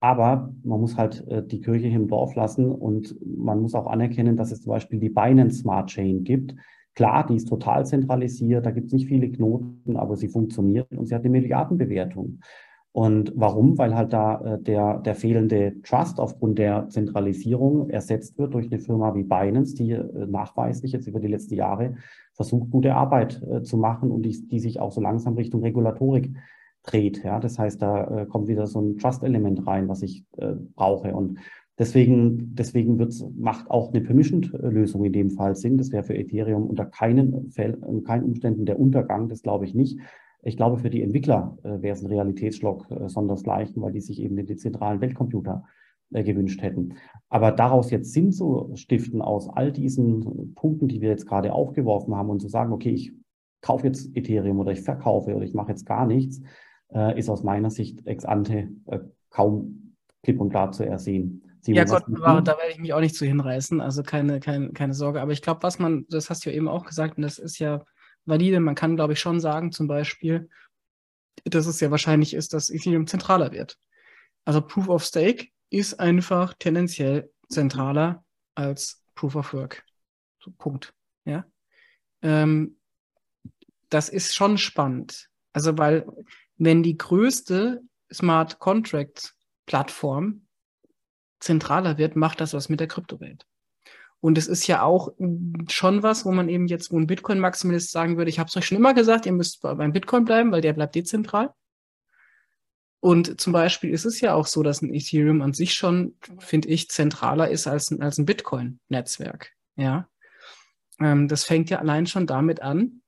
Aber 0.00 0.52
man 0.64 0.80
muss 0.80 0.96
halt 0.96 1.26
äh, 1.28 1.46
die 1.46 1.60
Kirche 1.60 1.88
im 1.88 2.08
Dorf 2.08 2.34
lassen 2.34 2.70
und 2.72 3.14
man 3.22 3.60
muss 3.60 3.74
auch 3.74 3.86
anerkennen, 3.86 4.36
dass 4.36 4.50
es 4.50 4.62
zum 4.62 4.70
Beispiel 4.70 4.98
die 4.98 5.10
Binance 5.10 5.58
Smart 5.58 5.90
Chain 5.90 6.24
gibt. 6.24 6.54
Klar, 6.94 7.26
die 7.26 7.36
ist 7.36 7.48
total 7.48 7.86
zentralisiert, 7.86 8.66
da 8.66 8.70
gibt 8.70 8.88
es 8.88 8.92
nicht 8.92 9.06
viele 9.06 9.30
Knoten, 9.30 9.96
aber 9.96 10.16
sie 10.16 10.28
funktioniert 10.28 10.90
und 10.96 11.06
sie 11.06 11.14
hat 11.14 11.22
eine 11.22 11.30
Milliardenbewertung. 11.30 12.40
Und 12.92 13.32
warum? 13.36 13.78
Weil 13.78 13.94
halt 13.94 14.12
da 14.12 14.40
äh, 14.40 14.62
der, 14.62 14.98
der 14.98 15.14
fehlende 15.14 15.80
Trust 15.82 16.18
aufgrund 16.18 16.58
der 16.58 16.88
Zentralisierung 16.88 17.88
ersetzt 17.88 18.36
wird 18.38 18.54
durch 18.54 18.66
eine 18.66 18.80
Firma 18.80 19.14
wie 19.14 19.22
Binance, 19.22 19.76
die 19.76 19.92
äh, 19.92 20.26
nachweislich 20.26 20.92
jetzt 20.92 21.06
über 21.06 21.20
die 21.20 21.28
letzten 21.28 21.54
Jahre 21.54 21.94
versucht, 22.32 22.70
gute 22.70 22.94
Arbeit 22.94 23.42
äh, 23.48 23.62
zu 23.62 23.76
machen 23.76 24.10
und 24.10 24.22
die, 24.22 24.48
die 24.48 24.58
sich 24.58 24.80
auch 24.80 24.90
so 24.90 25.00
langsam 25.00 25.34
Richtung 25.34 25.62
Regulatorik 25.62 26.32
dreht. 26.82 27.22
Ja, 27.24 27.40
das 27.40 27.58
heißt, 27.58 27.80
da 27.80 28.22
äh, 28.22 28.26
kommt 28.26 28.48
wieder 28.48 28.66
so 28.66 28.80
ein 28.80 28.98
Trust-Element 28.98 29.66
rein, 29.66 29.88
was 29.88 30.02
ich 30.02 30.24
äh, 30.36 30.54
brauche. 30.74 31.14
Und 31.14 31.38
deswegen, 31.78 32.54
deswegen 32.54 32.98
wird's, 32.98 33.24
macht 33.36 33.70
auch 33.70 33.92
eine 33.92 34.00
Permission-Lösung 34.00 35.04
in 35.04 35.12
dem 35.12 35.30
Fall 35.30 35.54
Sinn. 35.54 35.78
Das 35.78 35.92
wäre 35.92 36.04
für 36.04 36.16
Ethereum 36.16 36.66
unter 36.66 36.86
keinen, 36.86 37.50
Fällen, 37.50 38.04
keinen 38.04 38.24
Umständen 38.24 38.66
der 38.66 38.78
Untergang. 38.78 39.28
Das 39.28 39.42
glaube 39.42 39.64
ich 39.64 39.74
nicht. 39.74 39.98
Ich 40.42 40.56
glaube, 40.56 40.78
für 40.78 40.90
die 40.90 41.02
Entwickler 41.02 41.58
äh, 41.62 41.82
wäre 41.82 41.94
es 41.94 42.02
ein 42.02 42.06
Realitätsschlock 42.06 42.90
äh, 42.90 43.08
sondersgleichen, 43.08 43.82
weil 43.82 43.92
die 43.92 44.00
sich 44.00 44.20
eben 44.20 44.36
den 44.36 44.46
dezentralen 44.46 45.00
Weltcomputer 45.00 45.64
äh, 46.12 46.22
gewünscht 46.22 46.62
hätten. 46.62 46.94
Aber 47.28 47.52
daraus 47.52 47.90
jetzt 47.90 48.12
Sinn 48.12 48.32
zu 48.32 48.70
stiften 48.74 49.20
aus 49.20 49.48
all 49.48 49.70
diesen 49.70 50.54
Punkten, 50.54 50.88
die 50.88 51.00
wir 51.00 51.10
jetzt 51.10 51.26
gerade 51.26 51.52
aufgeworfen 51.52 52.14
haben 52.14 52.30
und 52.30 52.40
zu 52.40 52.48
sagen, 52.48 52.72
okay, 52.72 52.90
ich 52.90 53.12
kaufe 53.60 53.86
jetzt 53.86 54.16
Ethereum 54.16 54.58
oder 54.58 54.72
ich 54.72 54.80
verkaufe 54.80 55.34
oder 55.34 55.44
ich 55.44 55.54
mache 55.54 55.70
jetzt 55.70 55.84
gar 55.84 56.06
nichts, 56.06 56.40
äh, 56.94 57.18
ist 57.18 57.28
aus 57.28 57.42
meiner 57.42 57.70
Sicht 57.70 58.06
ex 58.06 58.24
ante 58.24 58.68
äh, 58.86 59.00
kaum 59.30 59.96
klipp 60.22 60.40
und 60.40 60.50
klar 60.50 60.72
zu 60.72 60.84
ersehen. 60.84 61.42
Simon, 61.62 61.76
ja, 61.76 61.84
Gott 61.84 62.06
bewahre, 62.06 62.42
da 62.42 62.56
werde 62.56 62.72
ich 62.72 62.78
mich 62.78 62.94
auch 62.94 63.00
nicht 63.00 63.14
zu 63.14 63.26
hinreißen, 63.26 63.80
also 63.80 64.02
keine, 64.02 64.40
keine, 64.40 64.72
keine 64.72 64.94
Sorge. 64.94 65.20
Aber 65.20 65.32
ich 65.32 65.42
glaube, 65.42 65.62
was 65.62 65.78
man, 65.78 66.06
das 66.08 66.30
hast 66.30 66.44
du 66.44 66.50
ja 66.50 66.56
eben 66.56 66.68
auch 66.68 66.86
gesagt, 66.86 67.18
und 67.18 67.22
das 67.22 67.38
ist 67.38 67.58
ja 67.58 67.84
valide, 68.24 68.60
man 68.60 68.74
kann, 68.74 68.96
glaube 68.96 69.12
ich, 69.12 69.20
schon 69.20 69.40
sagen, 69.40 69.72
zum 69.72 69.86
Beispiel, 69.86 70.48
dass 71.44 71.66
es 71.66 71.80
ja 71.80 71.90
wahrscheinlich 71.90 72.34
ist, 72.34 72.54
dass 72.54 72.70
Ethereum 72.70 73.06
zentraler 73.06 73.52
wird. 73.52 73.78
Also 74.44 74.62
Proof 74.62 74.88
of 74.88 75.04
Stake 75.04 75.48
ist 75.68 76.00
einfach 76.00 76.54
tendenziell 76.58 77.30
zentraler 77.48 78.24
als 78.54 79.02
Proof 79.14 79.36
of 79.36 79.52
Work. 79.52 79.84
So, 80.42 80.50
Punkt. 80.56 80.94
Ja. 81.24 81.44
Ähm, 82.22 82.76
das 83.90 84.08
ist 84.08 84.34
schon 84.34 84.56
spannend. 84.56 85.28
Also, 85.52 85.76
weil, 85.76 86.06
wenn 86.60 86.82
die 86.82 86.98
größte 86.98 87.82
Smart 88.12 88.58
Contract 88.58 89.34
Plattform 89.64 90.46
zentraler 91.40 91.96
wird, 91.96 92.16
macht 92.16 92.40
das 92.40 92.52
was 92.52 92.68
mit 92.68 92.80
der 92.80 92.86
Kryptowelt. 92.86 93.46
Und 94.20 94.36
es 94.36 94.46
ist 94.46 94.66
ja 94.66 94.82
auch 94.82 95.12
schon 95.68 96.02
was, 96.02 96.26
wo 96.26 96.32
man 96.32 96.50
eben 96.50 96.66
jetzt, 96.66 96.92
wo 96.92 96.98
ein 96.98 97.06
Bitcoin-Maximalist 97.06 97.90
sagen 97.90 98.18
würde, 98.18 98.28
ich 98.28 98.38
habe 98.38 98.48
es 98.48 98.56
euch 98.56 98.66
schon 98.66 98.76
immer 98.76 98.92
gesagt, 98.92 99.24
ihr 99.24 99.32
müsst 99.32 99.62
beim 99.62 99.92
Bitcoin 99.92 100.26
bleiben, 100.26 100.52
weil 100.52 100.60
der 100.60 100.74
bleibt 100.74 100.94
dezentral. 100.94 101.54
Und 103.00 103.40
zum 103.40 103.54
Beispiel 103.54 103.90
ist 103.90 104.04
es 104.04 104.20
ja 104.20 104.34
auch 104.34 104.46
so, 104.46 104.62
dass 104.62 104.82
ein 104.82 104.92
Ethereum 104.92 105.40
an 105.40 105.54
sich 105.54 105.72
schon, 105.72 106.18
finde 106.38 106.68
ich, 106.68 106.90
zentraler 106.90 107.48
ist 107.48 107.66
als 107.66 107.90
ein, 107.90 108.02
als 108.02 108.18
ein 108.18 108.26
Bitcoin-Netzwerk. 108.26 109.52
Ja. 109.76 110.10
Ähm, 110.98 111.26
das 111.26 111.44
fängt 111.44 111.70
ja 111.70 111.78
allein 111.78 112.06
schon 112.06 112.26
damit 112.26 112.60
an, 112.60 113.00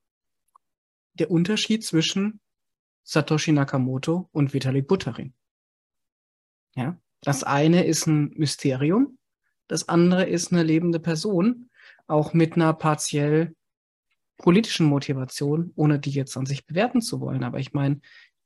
der 1.13 1.29
Unterschied 1.29 1.85
zwischen 1.85 2.39
Satoshi 3.03 3.51
Nakamoto 3.51 4.29
und 4.31 4.53
Vitalik 4.53 4.87
Buterin. 4.87 5.33
Ja. 6.75 6.97
Das 7.21 7.43
eine 7.43 7.85
ist 7.85 8.05
ein 8.05 8.31
Mysterium, 8.35 9.17
das 9.67 9.87
andere 9.87 10.25
ist 10.25 10.51
eine 10.51 10.63
lebende 10.63 10.99
Person, 10.99 11.69
auch 12.07 12.33
mit 12.33 12.55
einer 12.55 12.73
partiell 12.73 13.55
politischen 14.37 14.87
Motivation, 14.87 15.71
ohne 15.75 15.99
die 15.99 16.11
jetzt 16.11 16.35
an 16.35 16.45
sich 16.45 16.65
bewerten 16.65 17.01
zu 17.01 17.21
wollen. 17.21 17.43
Aber 17.43 17.59
ich 17.59 17.73
meine, 17.73 18.01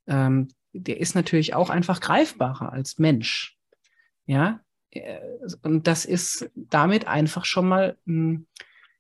ähm, 0.06 0.50
der 0.74 1.00
ist 1.00 1.16
natürlich 1.16 1.56
auch 1.56 1.72
einfach 1.72 2.02
greifbarer 2.02 2.72
als 2.72 3.00
Mensch. 3.00 3.58
Ja, 4.26 4.62
äh, 4.92 5.20
und 5.64 5.88
das 5.88 6.06
ist 6.06 6.52
damit 6.56 7.08
einfach 7.08 7.46
schon 7.46 7.68
mal 7.68 7.98
hm, 8.06 8.46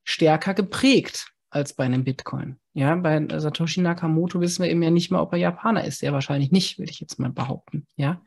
stärker 0.03 0.53
geprägt 0.53 1.33
als 1.57 1.73
bei 1.73 1.83
einem 1.83 2.03
Bitcoin. 2.03 2.57
Ja, 2.73 2.95
bei 2.95 3.27
Satoshi 3.39 3.81
Nakamoto 3.81 4.39
wissen 4.39 4.63
wir 4.63 4.71
eben 4.71 4.83
ja 4.83 4.91
nicht 4.91 5.11
mal, 5.11 5.21
ob 5.21 5.33
er 5.33 5.39
Japaner 5.39 5.83
ist. 5.83 5.99
Sehr 5.99 6.13
wahrscheinlich 6.13 6.51
nicht, 6.51 6.79
würde 6.79 6.91
ich 6.91 6.99
jetzt 6.99 7.19
mal 7.19 7.31
behaupten. 7.31 7.85
Ja, 7.95 8.21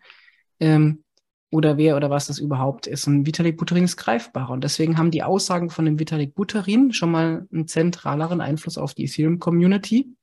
ähm, 0.61 1.05
oder 1.51 1.77
wer 1.79 1.97
oder 1.97 2.11
was 2.11 2.27
das 2.27 2.39
überhaupt 2.39 2.87
ist. 2.87 3.07
Und 3.07 3.27
Vitalik 3.27 3.57
Buterin 3.57 3.85
ist 3.85 3.97
greifbarer. 3.97 4.53
Und 4.53 4.63
deswegen 4.63 4.99
haben 4.99 5.11
die 5.11 5.23
Aussagen 5.23 5.71
von 5.71 5.85
dem 5.85 5.99
Vitalik 5.99 6.35
Buterin 6.35 6.93
schon 6.93 7.11
mal 7.11 7.47
einen 7.53 7.67
zentraleren 7.67 8.41
Einfluss 8.41 8.79
auf 8.79 8.95
die 8.95 9.05
Ethereum-Community 9.05 10.15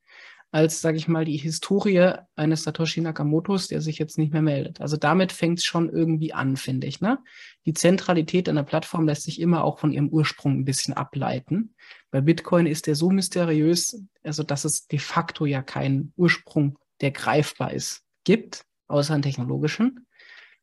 als, 0.51 0.82
sage 0.82 0.98
ich 0.98 1.08
mal, 1.08 1.25
die 1.25 1.38
Historie 1.38 2.13
eines 2.36 2.63
Satoshi 2.63 3.01
Nakamotos, 3.01 3.68
der 3.68 3.82
sich 3.82 3.98
jetzt 3.98 4.18
nicht 4.18 4.32
mehr 4.32 4.42
meldet. 4.42 4.80
Also 4.80 4.96
damit 4.96 5.32
fängt 5.32 5.60
es 5.60 5.66
schon 5.66 5.89
irgendwie 5.89 6.34
an, 6.34 6.56
finde 6.56 6.88
ich. 6.88 7.01
Ne? 7.01 7.20
Die 7.66 7.74
Zentralität 7.74 8.48
einer 8.48 8.63
Plattform 8.63 9.06
lässt 9.06 9.24
sich 9.24 9.42
immer 9.42 9.63
auch 9.63 9.80
von 9.80 9.92
ihrem 9.92 10.10
Ursprung 10.10 10.60
ein 10.60 10.66
bisschen 10.66 10.94
ableiten. 10.94 11.75
Bei 12.12 12.22
Bitcoin 12.22 12.66
ist 12.66 12.88
der 12.88 12.96
so 12.96 13.10
mysteriös, 13.10 14.01
also 14.24 14.44
dass 14.44 14.63
es 14.63 14.88
de 14.88 15.00
facto 15.00 15.46
ja 15.46 15.62
keinen 15.62 16.13
Ursprung, 16.16 16.80
der 17.01 17.12
greifbar 17.12 17.74
ist, 17.74 18.04
gibt, 18.24 18.63
außer 18.88 19.13
einen 19.13 19.24
technologischen. 19.24 20.08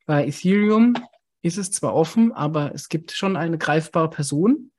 Bei 0.06 0.26
Ethereum 0.26 0.94
ist 1.42 1.58
es 1.58 1.70
zwar 1.70 1.94
offen, 1.94 2.32
aber 2.32 2.74
es 2.74 2.88
gibt 2.88 3.12
schon 3.12 3.36
eine 3.36 3.58
greifbare 3.58 4.08
Person. 4.08 4.70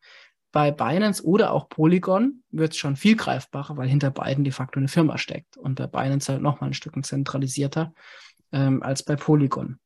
Bei 0.56 0.72
Binance 0.72 1.22
oder 1.26 1.52
auch 1.52 1.68
Polygon 1.68 2.42
wird 2.50 2.72
es 2.72 2.78
schon 2.78 2.96
viel 2.96 3.18
greifbarer, 3.18 3.76
weil 3.76 3.90
hinter 3.90 4.10
beiden 4.10 4.46
de 4.46 4.54
facto 4.54 4.80
eine 4.80 4.88
Firma 4.88 5.18
steckt. 5.18 5.58
Und 5.58 5.76
bei 5.76 5.86
Binance 5.86 6.32
halt 6.32 6.42
nochmal 6.42 6.70
ein 6.70 6.74
Stück 6.74 6.96
zentralisierter 7.06 7.94
ähm, 8.54 8.82
als 8.82 9.04
bei 9.04 9.18
Polygon. 9.18 9.80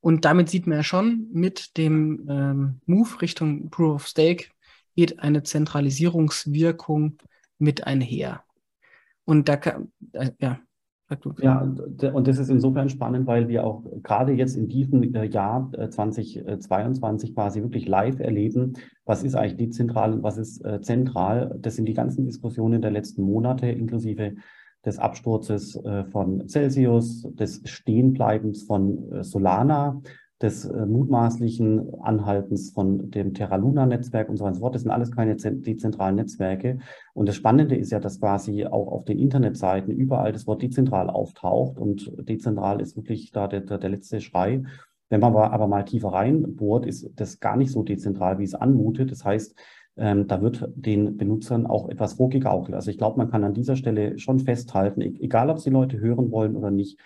Und 0.00 0.26
damit 0.26 0.50
sieht 0.50 0.66
man 0.66 0.76
ja 0.76 0.84
schon, 0.84 1.30
mit 1.32 1.78
dem 1.78 2.26
ähm, 2.28 2.80
Move 2.84 3.22
Richtung 3.22 3.70
Proof 3.70 3.94
of 3.94 4.06
Stake 4.06 4.48
geht 4.94 5.20
eine 5.20 5.42
Zentralisierungswirkung 5.42 7.16
mit 7.56 7.86
einher. 7.86 8.44
Und 9.24 9.48
da 9.48 9.56
kann, 9.56 9.90
äh, 10.12 10.32
ja, 10.38 10.60
ja, 11.40 11.60
und 11.60 12.26
das 12.26 12.38
ist 12.38 12.48
insofern 12.50 12.88
spannend, 12.88 13.28
weil 13.28 13.46
wir 13.46 13.64
auch 13.64 13.84
gerade 14.02 14.32
jetzt 14.32 14.56
in 14.56 14.68
diesem 14.68 15.14
äh, 15.14 15.24
Jahr 15.24 15.70
2022 15.70 17.30
äh, 17.30 17.32
quasi 17.32 17.62
wirklich 17.62 17.86
live 17.86 18.18
erleben, 18.18 18.72
was 19.04 19.22
ist 19.22 19.36
eigentlich 19.36 19.56
dezentral 19.56 20.14
und 20.14 20.22
was 20.24 20.36
ist 20.36 20.64
äh, 20.64 20.80
zentral. 20.80 21.56
Das 21.60 21.76
sind 21.76 21.86
die 21.86 21.94
ganzen 21.94 22.24
Diskussionen 22.24 22.82
der 22.82 22.90
letzten 22.90 23.22
Monate, 23.22 23.68
inklusive 23.68 24.34
des 24.84 24.98
Absturzes 25.00 25.82
von 26.12 26.48
Celsius, 26.48 27.22
des 27.34 27.60
Stehenbleibens 27.64 28.62
von 28.62 29.24
Solana, 29.24 30.00
des 30.42 30.66
äh, 30.66 30.84
mutmaßlichen 30.84 32.00
Anhaltens 32.00 32.70
von 32.70 33.10
dem 33.10 33.32
Terra 33.32 33.56
Luna 33.56 33.86
Netzwerk 33.86 34.28
und 34.28 34.36
so 34.36 34.44
weiter. 34.44 34.70
Das 34.70 34.82
sind 34.82 34.90
alles 34.90 35.10
keine 35.10 35.36
dezentralen 35.36 36.16
Netzwerke. 36.16 36.78
Und 37.14 37.26
das 37.26 37.36
Spannende 37.36 37.74
ist 37.74 37.90
ja, 37.90 38.00
dass 38.00 38.20
quasi 38.20 38.66
auch 38.66 38.88
auf 38.88 39.04
den 39.04 39.18
Internetseiten 39.18 39.94
überall 39.94 40.32
das 40.32 40.46
Wort 40.46 40.60
dezentral 40.60 41.08
auftaucht 41.08 41.78
und 41.78 42.12
dezentral 42.28 42.80
ist 42.82 42.96
wirklich 42.96 43.30
da 43.30 43.48
der, 43.48 43.60
der, 43.60 43.78
der 43.78 43.90
letzte 43.90 44.20
Schrei. 44.20 44.62
Wenn 45.08 45.20
man 45.20 45.34
aber, 45.36 45.68
mal 45.68 45.84
tiefer 45.84 46.08
reinbohrt, 46.08 46.84
ist 46.84 47.08
das 47.16 47.40
gar 47.40 47.56
nicht 47.56 47.70
so 47.70 47.82
dezentral, 47.82 48.38
wie 48.38 48.44
es 48.44 48.54
anmutet. 48.54 49.12
Das 49.12 49.24
heißt, 49.24 49.56
ähm, 49.96 50.26
da 50.26 50.42
wird 50.42 50.68
den 50.74 51.16
Benutzern 51.16 51.66
auch 51.66 51.88
etwas 51.88 52.14
vorgegaukelt. 52.14 52.74
Also 52.74 52.90
ich 52.90 52.98
glaube, 52.98 53.16
man 53.16 53.30
kann 53.30 53.44
an 53.44 53.54
dieser 53.54 53.76
Stelle 53.76 54.18
schon 54.18 54.40
festhalten, 54.40 55.00
e-, 55.00 55.14
egal 55.20 55.48
ob 55.48 55.56
es 55.58 55.64
die 55.64 55.70
Leute 55.70 55.98
hören 55.98 56.30
wollen 56.30 56.56
oder 56.56 56.70
nicht, 56.70 56.98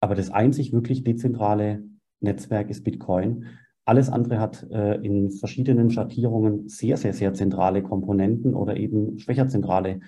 aber 0.00 0.14
das 0.14 0.30
einzig 0.30 0.72
wirklich 0.72 1.02
dezentrale 1.02 1.82
Netzwerk 2.20 2.70
ist 2.70 2.84
Bitcoin. 2.84 3.46
Alles 3.84 4.10
andere 4.10 4.38
hat 4.38 4.66
äh, 4.70 4.96
in 4.96 5.30
verschiedenen 5.30 5.90
Schattierungen 5.90 6.68
sehr, 6.68 6.96
sehr, 6.96 7.12
sehr 7.12 7.34
zentrale 7.34 7.82
Komponenten 7.82 8.54
oder 8.54 8.76
eben 8.76 9.18
schwächer 9.18 9.48
zentrale 9.48 10.00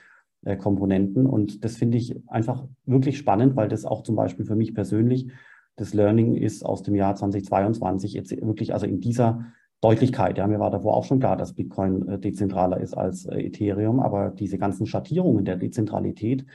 äh, 0.45 0.57
Komponenten. 0.57 1.27
Und 1.27 1.65
das 1.65 1.77
finde 1.77 1.99
ich 1.99 2.17
einfach 2.29 2.65
wirklich 2.85 3.19
spannend, 3.19 3.57
weil 3.57 3.69
das 3.69 3.85
auch 3.85 4.03
zum 4.03 4.17
Beispiel 4.17 4.45
für 4.45 4.57
mich 4.57 4.75
persönlich 4.75 5.31
das 5.77 5.95
Learning 5.95 6.37
ist 6.37 6.65
aus 6.65 6.83
dem 6.83 6.95
Jahr 6.95 7.15
2022 7.15 8.13
jetzt 8.13 8.31
wirklich, 8.31 8.75
also 8.75 8.87
in 8.87 9.01
dieser 9.01 9.47
Deutlichkeit. 9.81 10.39
Ja, 10.39 10.47
mir 10.47 10.61
war 10.61 10.71
davor 10.71 10.97
auch 10.97 11.05
schon 11.05 11.19
klar, 11.19 11.37
dass 11.37 11.55
Bitcoin 11.55 12.09
äh, 12.09 12.19
dezentraler 12.19 12.81
ist 12.81 12.95
als 12.95 13.27
äh, 13.27 13.41
Ethereum, 13.41 14.01
aber 14.01 14.31
diese 14.31 14.59
ganzen 14.59 14.87
Schattierungen 14.87 15.45
der 15.45 15.57
Dezentralität, 15.57 16.47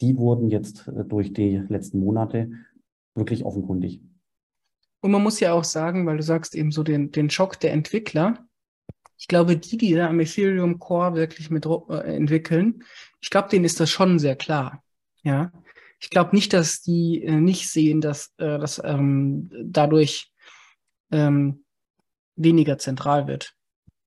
die 0.00 0.16
wurden 0.16 0.48
jetzt 0.48 0.86
äh, 0.88 1.04
durch 1.04 1.32
die 1.32 1.62
letzten 1.68 1.98
Monate 1.98 2.50
wirklich 3.14 3.44
offenkundig. 3.44 4.02
Und 5.06 5.12
man 5.12 5.22
muss 5.22 5.38
ja 5.38 5.52
auch 5.52 5.62
sagen, 5.62 6.04
weil 6.04 6.16
du 6.16 6.24
sagst 6.24 6.56
eben 6.56 6.72
so 6.72 6.82
den, 6.82 7.12
den 7.12 7.30
Schock 7.30 7.60
der 7.60 7.72
Entwickler, 7.72 8.44
ich 9.16 9.28
glaube, 9.28 9.56
die, 9.56 9.76
die 9.76 9.94
da 9.94 10.08
am 10.08 10.18
Ethereum 10.18 10.80
Core 10.80 11.14
wirklich 11.14 11.48
mit 11.48 11.64
äh, 11.64 12.16
entwickeln, 12.16 12.82
ich 13.20 13.30
glaube, 13.30 13.48
denen 13.48 13.64
ist 13.64 13.78
das 13.78 13.88
schon 13.88 14.18
sehr 14.18 14.34
klar. 14.34 14.82
Ja. 15.22 15.52
Ich 16.00 16.10
glaube 16.10 16.34
nicht, 16.34 16.52
dass 16.52 16.82
die 16.82 17.22
äh, 17.22 17.36
nicht 17.36 17.68
sehen, 17.68 18.00
dass 18.00 18.34
äh, 18.38 18.58
das 18.58 18.82
ähm, 18.82 19.48
dadurch 19.62 20.32
ähm, 21.12 21.64
weniger 22.34 22.76
zentral 22.78 23.28
wird, 23.28 23.54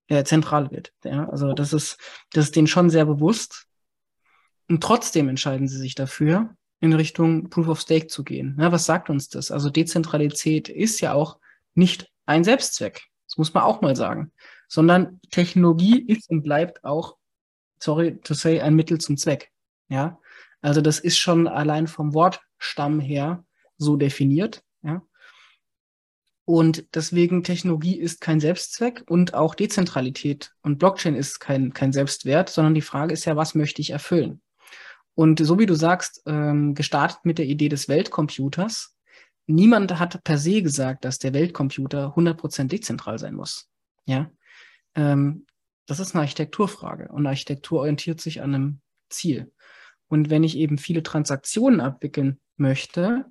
äh, 0.10 0.26
zentral 0.26 0.70
wird. 0.70 0.92
Ja. 1.06 1.30
Also 1.30 1.54
das 1.54 1.72
ist, 1.72 1.98
das 2.34 2.48
ist 2.48 2.58
denen 2.58 2.68
schon 2.68 2.90
sehr 2.90 3.06
bewusst. 3.06 3.68
Und 4.68 4.84
trotzdem 4.84 5.30
entscheiden 5.30 5.70
sie 5.70 5.78
sich 5.78 5.96
dafür, 5.96 6.58
in 6.80 6.94
Richtung 6.94 7.50
Proof 7.50 7.68
of 7.68 7.82
Stake 7.82 8.08
zu 8.08 8.24
gehen. 8.24 8.58
Ja, 8.60 8.72
was 8.72 8.86
sagt 8.86 9.10
uns 9.10 9.30
das? 9.30 9.52
Also 9.52 9.70
Dezentralität 9.70 10.70
ist 10.70 11.02
ja 11.02 11.14
auch 11.14 11.40
nicht 11.74 12.12
ein 12.26 12.44
Selbstzweck. 12.44 13.04
Das 13.28 13.38
muss 13.38 13.54
man 13.54 13.64
auch 13.64 13.82
mal 13.82 13.96
sagen. 13.96 14.32
Sondern 14.68 15.20
Technologie 15.32 16.02
ist 16.02 16.30
und 16.30 16.44
bleibt 16.44 16.84
auch, 16.84 17.18
sorry 17.80 18.20
to 18.22 18.34
say, 18.34 18.62
ein 18.62 18.76
Mittel 18.76 19.00
zum 19.00 19.18
Zweck. 19.18 19.52
Ja. 19.90 20.20
Also 20.62 20.82
das 20.82 21.00
ist 21.00 21.18
schon 21.18 21.48
allein 21.48 21.88
vom 21.88 22.14
Wortstamm 22.14 23.00
her 23.00 23.44
so 23.78 23.96
definiert. 23.96 24.64
Ja. 24.82 25.02
Und 26.46 26.96
deswegen 26.96 27.44
Technologie 27.44 27.96
ist 27.96 28.22
kein 28.22 28.40
Selbstzweck 28.40 29.04
und 29.08 29.34
auch 29.34 29.54
Dezentralität 29.54 30.54
und 30.62 30.80
Blockchain 30.80 31.16
ist 31.16 31.40
kein, 31.40 31.74
kein 31.74 31.94
Selbstwert, 31.94 32.50
sondern 32.50 32.74
die 32.74 32.82
Frage 32.82 33.14
ist 33.14 33.26
ja, 33.26 33.36
was 33.36 33.54
möchte 33.54 33.82
ich 33.82 33.92
erfüllen? 33.92 34.42
Und 35.20 35.46
so 35.46 35.60
wie 35.60 35.66
du 35.66 35.76
sagst, 35.76 36.24
ähm, 36.28 36.76
gestartet 36.76 37.26
mit 37.26 37.40
der 37.40 37.46
Idee 37.46 37.68
des 37.68 37.90
Weltcomputers, 37.90 38.96
niemand 39.48 40.00
hat 40.00 40.24
per 40.24 40.38
se 40.38 40.62
gesagt, 40.62 41.04
dass 41.04 41.20
der 41.20 41.34
Weltcomputer 41.34 42.16
100% 42.16 42.72
dezentral 42.72 43.20
sein 43.20 43.36
muss. 43.36 43.70
Ja, 44.06 44.32
ähm, 44.96 45.46
das 45.88 46.00
ist 46.00 46.16
eine 46.16 46.22
Architekturfrage 46.22 47.10
und 47.10 47.28
Architektur 47.28 47.82
orientiert 47.82 48.22
sich 48.22 48.42
an 48.42 48.56
einem 48.56 48.82
Ziel. 49.10 49.52
Und 50.08 50.30
wenn 50.30 50.46
ich 50.46 50.56
eben 50.56 50.78
viele 50.78 51.04
Transaktionen 51.04 51.82
abwickeln 51.82 52.40
möchte, 52.56 53.26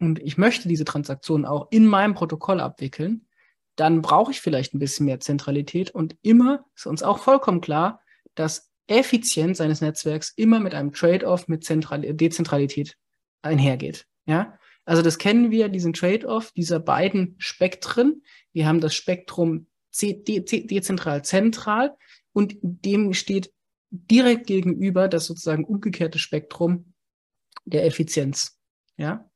und 0.00 0.20
ich 0.20 0.38
möchte 0.38 0.70
diese 0.70 0.86
Transaktion 0.86 1.44
auch 1.44 1.68
in 1.70 1.84
meinem 1.84 2.14
Protokoll 2.14 2.60
abwickeln, 2.60 3.26
dann 3.76 4.00
brauche 4.00 4.30
ich 4.30 4.40
vielleicht 4.40 4.72
ein 4.72 4.78
bisschen 4.78 5.04
mehr 5.04 5.20
Zentralität 5.20 5.90
und 5.90 6.16
immer 6.22 6.64
ist 6.74 6.86
uns 6.86 7.02
auch 7.02 7.18
vollkommen 7.18 7.60
klar, 7.60 8.00
dass 8.34 8.73
Effizienz 8.86 9.60
eines 9.60 9.80
Netzwerks 9.80 10.32
immer 10.36 10.60
mit 10.60 10.74
einem 10.74 10.92
Trade-off 10.92 11.48
mit 11.48 11.64
Zentral 11.64 12.00
Dezentralität 12.00 12.96
einhergeht. 13.42 14.06
Ja, 14.26 14.58
also 14.84 15.02
das 15.02 15.18
kennen 15.18 15.50
wir, 15.50 15.68
diesen 15.68 15.92
Trade-off 15.92 16.52
dieser 16.52 16.80
beiden 16.80 17.36
Spektren. 17.38 18.22
Wir 18.52 18.66
haben 18.66 18.80
das 18.80 18.94
Spektrum 18.94 19.66
dezentral-zentral 20.00 21.96
und 22.32 22.56
dem 22.60 23.12
steht 23.14 23.52
direkt 23.90 24.46
gegenüber 24.46 25.08
das 25.08 25.26
sozusagen 25.26 25.64
umgekehrte 25.64 26.18
Spektrum 26.18 26.92
der 27.64 27.86
Effizienz. 27.86 28.58
Ja, 28.96 29.30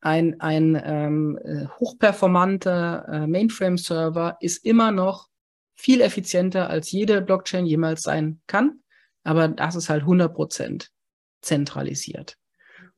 ein, 0.00 0.40
ein 0.40 0.80
ähm, 0.84 1.38
äh, 1.44 1.66
hochperformanter 1.78 3.06
äh, 3.08 3.26
Mainframe-Server 3.26 4.36
ist 4.40 4.64
immer 4.64 4.90
noch 4.90 5.28
viel 5.74 6.00
effizienter 6.00 6.68
als 6.68 6.90
jede 6.90 7.22
Blockchain 7.22 7.66
jemals 7.66 8.02
sein 8.02 8.40
kann, 8.46 8.81
aber 9.24 9.48
das 9.48 9.76
ist 9.76 9.88
halt 9.88 10.04
100% 10.04 10.88
zentralisiert. 11.40 12.38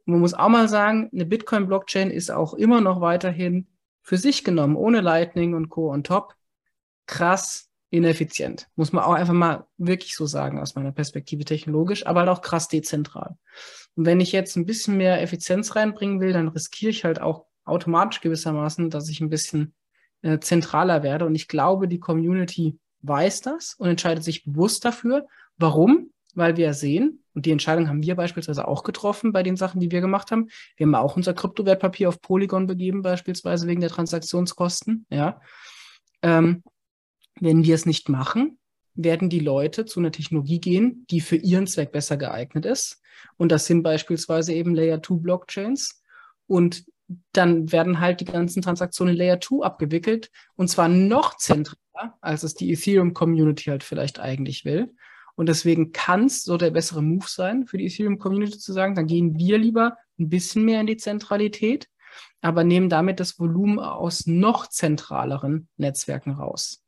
Und 0.06 0.12
man 0.12 0.20
muss 0.20 0.34
auch 0.34 0.48
mal 0.48 0.68
sagen, 0.68 1.10
eine 1.12 1.26
Bitcoin-Blockchain 1.26 2.10
ist 2.10 2.30
auch 2.30 2.54
immer 2.54 2.80
noch 2.80 3.00
weiterhin 3.00 3.68
für 4.02 4.18
sich 4.18 4.44
genommen, 4.44 4.76
ohne 4.76 5.00
Lightning 5.00 5.54
und 5.54 5.70
Co. 5.70 5.90
on 5.90 6.04
top, 6.04 6.34
krass 7.06 7.70
ineffizient. 7.90 8.68
Muss 8.76 8.92
man 8.92 9.04
auch 9.04 9.14
einfach 9.14 9.34
mal 9.34 9.66
wirklich 9.78 10.14
so 10.14 10.26
sagen 10.26 10.58
aus 10.60 10.74
meiner 10.74 10.92
Perspektive 10.92 11.44
technologisch, 11.44 12.06
aber 12.06 12.20
halt 12.20 12.28
auch 12.28 12.42
krass 12.42 12.68
dezentral. 12.68 13.36
Und 13.94 14.04
wenn 14.04 14.20
ich 14.20 14.32
jetzt 14.32 14.56
ein 14.56 14.66
bisschen 14.66 14.96
mehr 14.96 15.22
Effizienz 15.22 15.76
reinbringen 15.76 16.20
will, 16.20 16.32
dann 16.32 16.48
riskiere 16.48 16.90
ich 16.90 17.04
halt 17.04 17.20
auch 17.20 17.46
automatisch 17.64 18.20
gewissermaßen, 18.20 18.90
dass 18.90 19.08
ich 19.08 19.20
ein 19.20 19.30
bisschen 19.30 19.74
äh, 20.22 20.38
zentraler 20.38 21.02
werde. 21.02 21.24
Und 21.24 21.34
ich 21.34 21.48
glaube, 21.48 21.88
die 21.88 22.00
Community 22.00 22.78
weiß 23.02 23.42
das 23.42 23.74
und 23.74 23.88
entscheidet 23.88 24.24
sich 24.24 24.44
bewusst 24.44 24.84
dafür. 24.84 25.26
Warum? 25.56 26.10
Weil 26.34 26.56
wir 26.56 26.74
sehen, 26.74 27.22
und 27.34 27.46
die 27.46 27.50
Entscheidung 27.50 27.88
haben 27.88 28.02
wir 28.02 28.14
beispielsweise 28.14 28.66
auch 28.66 28.82
getroffen 28.82 29.32
bei 29.32 29.42
den 29.42 29.56
Sachen, 29.56 29.80
die 29.80 29.90
wir 29.90 30.00
gemacht 30.00 30.30
haben. 30.30 30.48
Wir 30.76 30.86
haben 30.86 30.94
auch 30.94 31.16
unser 31.16 31.34
Kryptowertpapier 31.34 32.08
auf 32.08 32.20
Polygon 32.20 32.66
begeben, 32.66 33.02
beispielsweise 33.02 33.66
wegen 33.66 33.80
der 33.80 33.90
Transaktionskosten. 33.90 35.06
Ja. 35.10 35.40
Ähm, 36.22 36.62
wenn 37.40 37.64
wir 37.64 37.74
es 37.74 37.86
nicht 37.86 38.08
machen, 38.08 38.58
werden 38.94 39.28
die 39.28 39.40
Leute 39.40 39.84
zu 39.84 39.98
einer 39.98 40.12
Technologie 40.12 40.60
gehen, 40.60 41.04
die 41.10 41.20
für 41.20 41.36
ihren 41.36 41.66
Zweck 41.66 41.90
besser 41.90 42.16
geeignet 42.16 42.64
ist. 42.64 43.02
Und 43.36 43.50
das 43.50 43.66
sind 43.66 43.82
beispielsweise 43.82 44.52
eben 44.52 44.74
Layer 44.74 45.02
2 45.02 45.16
Blockchains. 45.16 46.02
Und 46.46 46.84
dann 47.32 47.70
werden 47.72 48.00
halt 48.00 48.20
die 48.20 48.24
ganzen 48.24 48.62
Transaktionen 48.62 49.14
Layer 49.14 49.40
2 49.40 49.64
abgewickelt 49.64 50.30
und 50.56 50.68
zwar 50.68 50.88
noch 50.88 51.36
zentraler, 51.36 52.16
als 52.20 52.42
es 52.42 52.54
die 52.54 52.72
Ethereum 52.72 53.12
Community 53.12 53.64
halt 53.64 53.84
vielleicht 53.84 54.20
eigentlich 54.20 54.64
will. 54.64 54.94
Und 55.36 55.48
deswegen 55.48 55.92
kann 55.92 56.26
es 56.26 56.42
so 56.44 56.56
der 56.56 56.70
bessere 56.70 57.02
Move 57.02 57.26
sein, 57.26 57.66
für 57.66 57.78
die 57.78 57.86
Ethereum 57.86 58.18
Community 58.18 58.58
zu 58.58 58.72
sagen, 58.72 58.94
dann 58.94 59.06
gehen 59.06 59.36
wir 59.36 59.58
lieber 59.58 59.96
ein 60.18 60.28
bisschen 60.28 60.64
mehr 60.64 60.80
in 60.80 60.86
die 60.86 60.96
Zentralität, 60.96 61.88
aber 62.40 62.62
nehmen 62.62 62.88
damit 62.88 63.20
das 63.20 63.38
Volumen 63.38 63.78
aus 63.78 64.26
noch 64.26 64.68
zentraleren 64.68 65.68
Netzwerken 65.76 66.32
raus. 66.32 66.84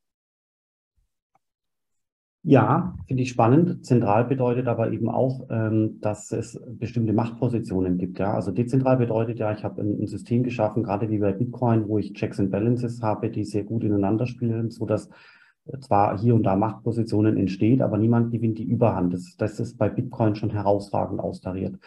Ja, 2.48 2.94
finde 3.08 3.24
ich 3.24 3.30
spannend. 3.30 3.84
Zentral 3.84 4.24
bedeutet 4.24 4.68
aber 4.68 4.92
eben 4.92 5.08
auch, 5.08 5.48
ähm, 5.50 6.00
dass 6.00 6.30
es 6.30 6.62
bestimmte 6.78 7.12
Machtpositionen 7.12 7.98
gibt. 7.98 8.20
Ja, 8.20 8.34
also 8.34 8.52
dezentral 8.52 8.98
bedeutet 8.98 9.40
ja, 9.40 9.52
ich 9.52 9.64
habe 9.64 9.82
ein, 9.82 10.00
ein, 10.00 10.06
System 10.06 10.44
geschaffen, 10.44 10.84
gerade 10.84 11.10
wie 11.10 11.18
bei 11.18 11.32
Bitcoin, 11.32 11.88
wo 11.88 11.98
ich 11.98 12.12
Checks 12.12 12.38
and 12.38 12.52
Balances 12.52 13.02
habe, 13.02 13.30
die 13.30 13.42
sehr 13.42 13.64
gut 13.64 13.82
ineinander 13.82 14.26
spielen, 14.26 14.70
so 14.70 14.86
dass 14.86 15.10
zwar 15.80 16.18
hier 16.18 16.34
und 16.34 16.44
da 16.44 16.56
Machtpositionen 16.56 17.36
entsteht, 17.36 17.82
aber 17.82 17.98
niemand 17.98 18.30
gewinnt 18.30 18.58
die 18.58 18.64
Überhand. 18.64 19.12
Das, 19.12 19.36
das 19.36 19.60
ist 19.60 19.78
bei 19.78 19.88
Bitcoin 19.88 20.34
schon 20.34 20.50
herausragend 20.50 21.20
austariert. 21.20 21.78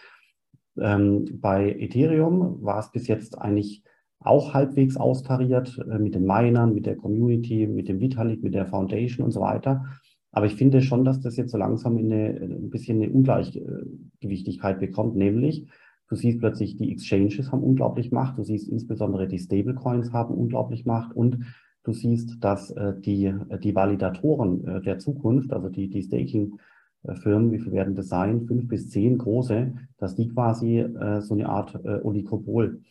Ähm, 0.77 1.25
bei 1.39 1.75
Ethereum 1.79 2.63
war 2.63 2.79
es 2.79 2.91
bis 2.91 3.07
jetzt 3.07 3.37
eigentlich 3.37 3.83
auch 4.19 4.53
halbwegs 4.53 4.97
austariert 4.97 5.79
äh, 5.89 5.97
mit 5.97 6.15
den 6.15 6.25
Minern, 6.25 6.73
mit 6.73 6.85
der 6.85 6.97
Community, 6.97 7.67
mit 7.67 7.87
dem 7.87 7.99
Vitalik, 7.99 8.43
mit 8.43 8.53
der 8.53 8.65
Foundation 8.65 9.25
und 9.25 9.31
so 9.31 9.41
weiter. 9.41 9.85
Aber 10.31 10.45
ich 10.45 10.55
finde 10.55 10.81
schon, 10.81 11.05
dass 11.05 11.21
das 11.21 11.37
jetzt 11.37 11.51
so 11.51 11.57
langsam 11.57 11.97
in 11.97 12.11
eine, 12.11 12.39
ein 12.39 12.69
bisschen 12.69 13.01
eine 13.01 13.11
Ungleichgewichtigkeit 13.11 14.79
bekommt, 14.79 15.15
nämlich 15.15 15.67
du 16.09 16.15
siehst 16.15 16.39
plötzlich, 16.39 16.75
die 16.75 16.91
Exchanges 16.91 17.51
haben 17.51 17.63
unglaublich 17.63 18.11
Macht, 18.11 18.37
du 18.37 18.43
siehst 18.43 18.67
insbesondere 18.67 19.27
die 19.27 19.39
Stablecoins 19.39 20.11
haben 20.11 20.33
unglaublich 20.33 20.85
Macht 20.85 21.15
und 21.15 21.45
du 21.83 21.93
siehst, 21.93 22.43
dass 22.43 22.71
äh, 22.71 22.93
die, 22.99 23.33
die 23.63 23.75
Validatoren 23.75 24.67
äh, 24.67 24.81
der 24.81 24.99
Zukunft, 24.99 25.53
also 25.53 25.69
die, 25.69 25.89
die 25.89 26.03
Staking-Firmen, 26.03 27.51
wie 27.51 27.59
viel 27.59 27.71
werden 27.71 27.95
das 27.95 28.09
sein? 28.09 28.45
Fünf 28.47 28.67
bis 28.67 28.89
zehn 28.89 29.17
große, 29.17 29.73
dass 29.97 30.15
die 30.15 30.29
quasi 30.29 30.79
äh, 30.79 31.21
so 31.21 31.33
eine 31.33 31.49
Art 31.49 31.75
äh, 31.83 31.99
Oligopol 32.01 32.81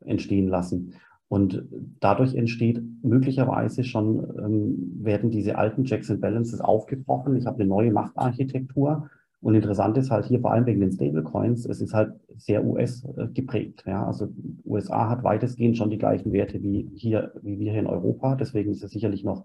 entstehen 0.00 0.48
lassen. 0.48 0.94
Und 1.28 1.64
dadurch 2.00 2.34
entsteht 2.34 2.82
möglicherweise 3.02 3.82
schon, 3.82 4.24
ähm, 4.38 5.00
werden 5.02 5.30
diese 5.30 5.56
alten 5.56 5.84
Checks 5.84 6.10
and 6.10 6.20
Balances 6.20 6.60
aufgebrochen. 6.60 7.36
Ich 7.36 7.46
habe 7.46 7.60
eine 7.60 7.68
neue 7.68 7.92
Machtarchitektur. 7.92 9.08
Und 9.40 9.54
interessant 9.54 9.98
ist 9.98 10.10
halt 10.10 10.26
hier 10.26 10.40
vor 10.40 10.52
allem 10.52 10.64
wegen 10.66 10.80
den 10.80 10.92
Stablecoins, 10.92 11.66
es 11.66 11.80
ist 11.80 11.92
halt 11.92 12.14
sehr 12.36 12.64
US 12.64 13.06
geprägt. 13.34 13.84
Ja? 13.86 14.06
Also 14.06 14.28
USA 14.74 15.08
hat 15.08 15.24
weitestgehend 15.24 15.76
schon 15.76 15.90
die 15.90 15.98
gleichen 15.98 16.32
Werte 16.32 16.62
wie 16.62 16.90
hier, 16.94 17.32
wie 17.42 17.58
wir 17.58 17.72
hier 17.72 17.80
in 17.80 17.86
Europa. 17.86 18.36
Deswegen 18.36 18.70
ist 18.70 18.84
es 18.84 18.90
sicherlich 18.90 19.24
noch 19.24 19.44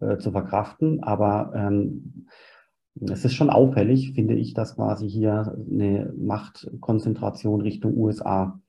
äh, 0.00 0.18
zu 0.18 0.30
verkraften. 0.30 1.02
Aber 1.02 1.52
ähm, 1.54 2.26
es 3.00 3.24
ist 3.24 3.34
schon 3.34 3.50
auffällig, 3.50 4.12
finde 4.12 4.34
ich, 4.34 4.54
dass 4.54 4.76
quasi 4.76 5.08
hier 5.08 5.56
eine 5.70 6.12
Machtkonzentration 6.16 7.60
Richtung 7.60 7.96
USA 7.96 8.60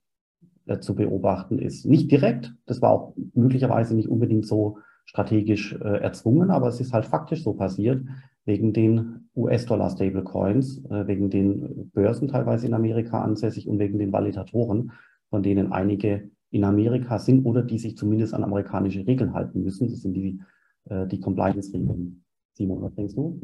äh, 0.65 0.79
zu 0.79 0.95
beobachten 0.95 1.59
ist. 1.59 1.85
Nicht 1.85 2.11
direkt, 2.11 2.53
das 2.65 2.81
war 2.81 2.91
auch 2.91 3.13
möglicherweise 3.33 3.95
nicht 3.95 4.09
unbedingt 4.09 4.45
so 4.45 4.79
strategisch 5.05 5.73
äh, 5.73 6.01
erzwungen, 6.01 6.51
aber 6.51 6.67
es 6.67 6.81
ist 6.81 6.93
halt 6.93 7.05
faktisch 7.05 7.43
so 7.43 7.53
passiert, 7.53 8.03
wegen 8.43 8.73
den 8.73 9.29
US-Dollar-Stablecoins, 9.35 10.83
äh, 10.89 11.07
wegen 11.07 11.29
den 11.29 11.89
Börsen 11.93 12.27
teilweise 12.27 12.67
in 12.67 12.73
Amerika 12.73 13.21
ansässig 13.21 13.67
und 13.67 13.79
wegen 13.79 13.99
den 13.99 14.11
Validatoren, 14.11 14.91
von 15.29 15.43
denen 15.43 15.71
einige 15.71 16.29
in 16.51 16.63
Amerika 16.63 17.19
sind 17.19 17.45
oder 17.45 17.61
die 17.61 17.77
sich 17.77 17.97
zumindest 17.97 18.33
an 18.33 18.43
amerikanische 18.43 19.05
Regeln 19.05 19.33
halten 19.33 19.63
müssen. 19.63 19.89
Das 19.89 20.01
sind 20.01 20.13
die, 20.13 20.41
äh, 20.85 21.07
die 21.07 21.19
Compliance-Regeln. 21.19 22.23
Simon, 22.53 22.81
was 22.81 22.95
denkst 22.95 23.15
du? 23.15 23.41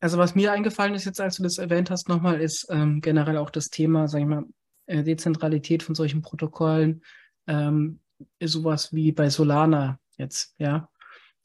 Also 0.00 0.18
was 0.18 0.34
mir 0.34 0.52
eingefallen 0.52 0.94
ist 0.94 1.04
jetzt, 1.04 1.20
als 1.20 1.36
du 1.36 1.42
das 1.42 1.58
erwähnt 1.58 1.90
hast, 1.90 2.08
nochmal, 2.08 2.40
ist 2.40 2.66
ähm, 2.70 3.00
generell 3.00 3.38
auch 3.38 3.50
das 3.50 3.70
Thema, 3.70 4.08
sag 4.08 4.20
ich 4.20 4.26
mal, 4.26 4.44
äh, 4.86 5.02
Dezentralität 5.02 5.82
von 5.82 5.94
solchen 5.94 6.22
Protokollen, 6.22 7.02
ähm, 7.46 8.00
sowas 8.42 8.92
wie 8.92 9.12
bei 9.12 9.30
Solana 9.30 9.98
jetzt, 10.18 10.54
ja, 10.58 10.88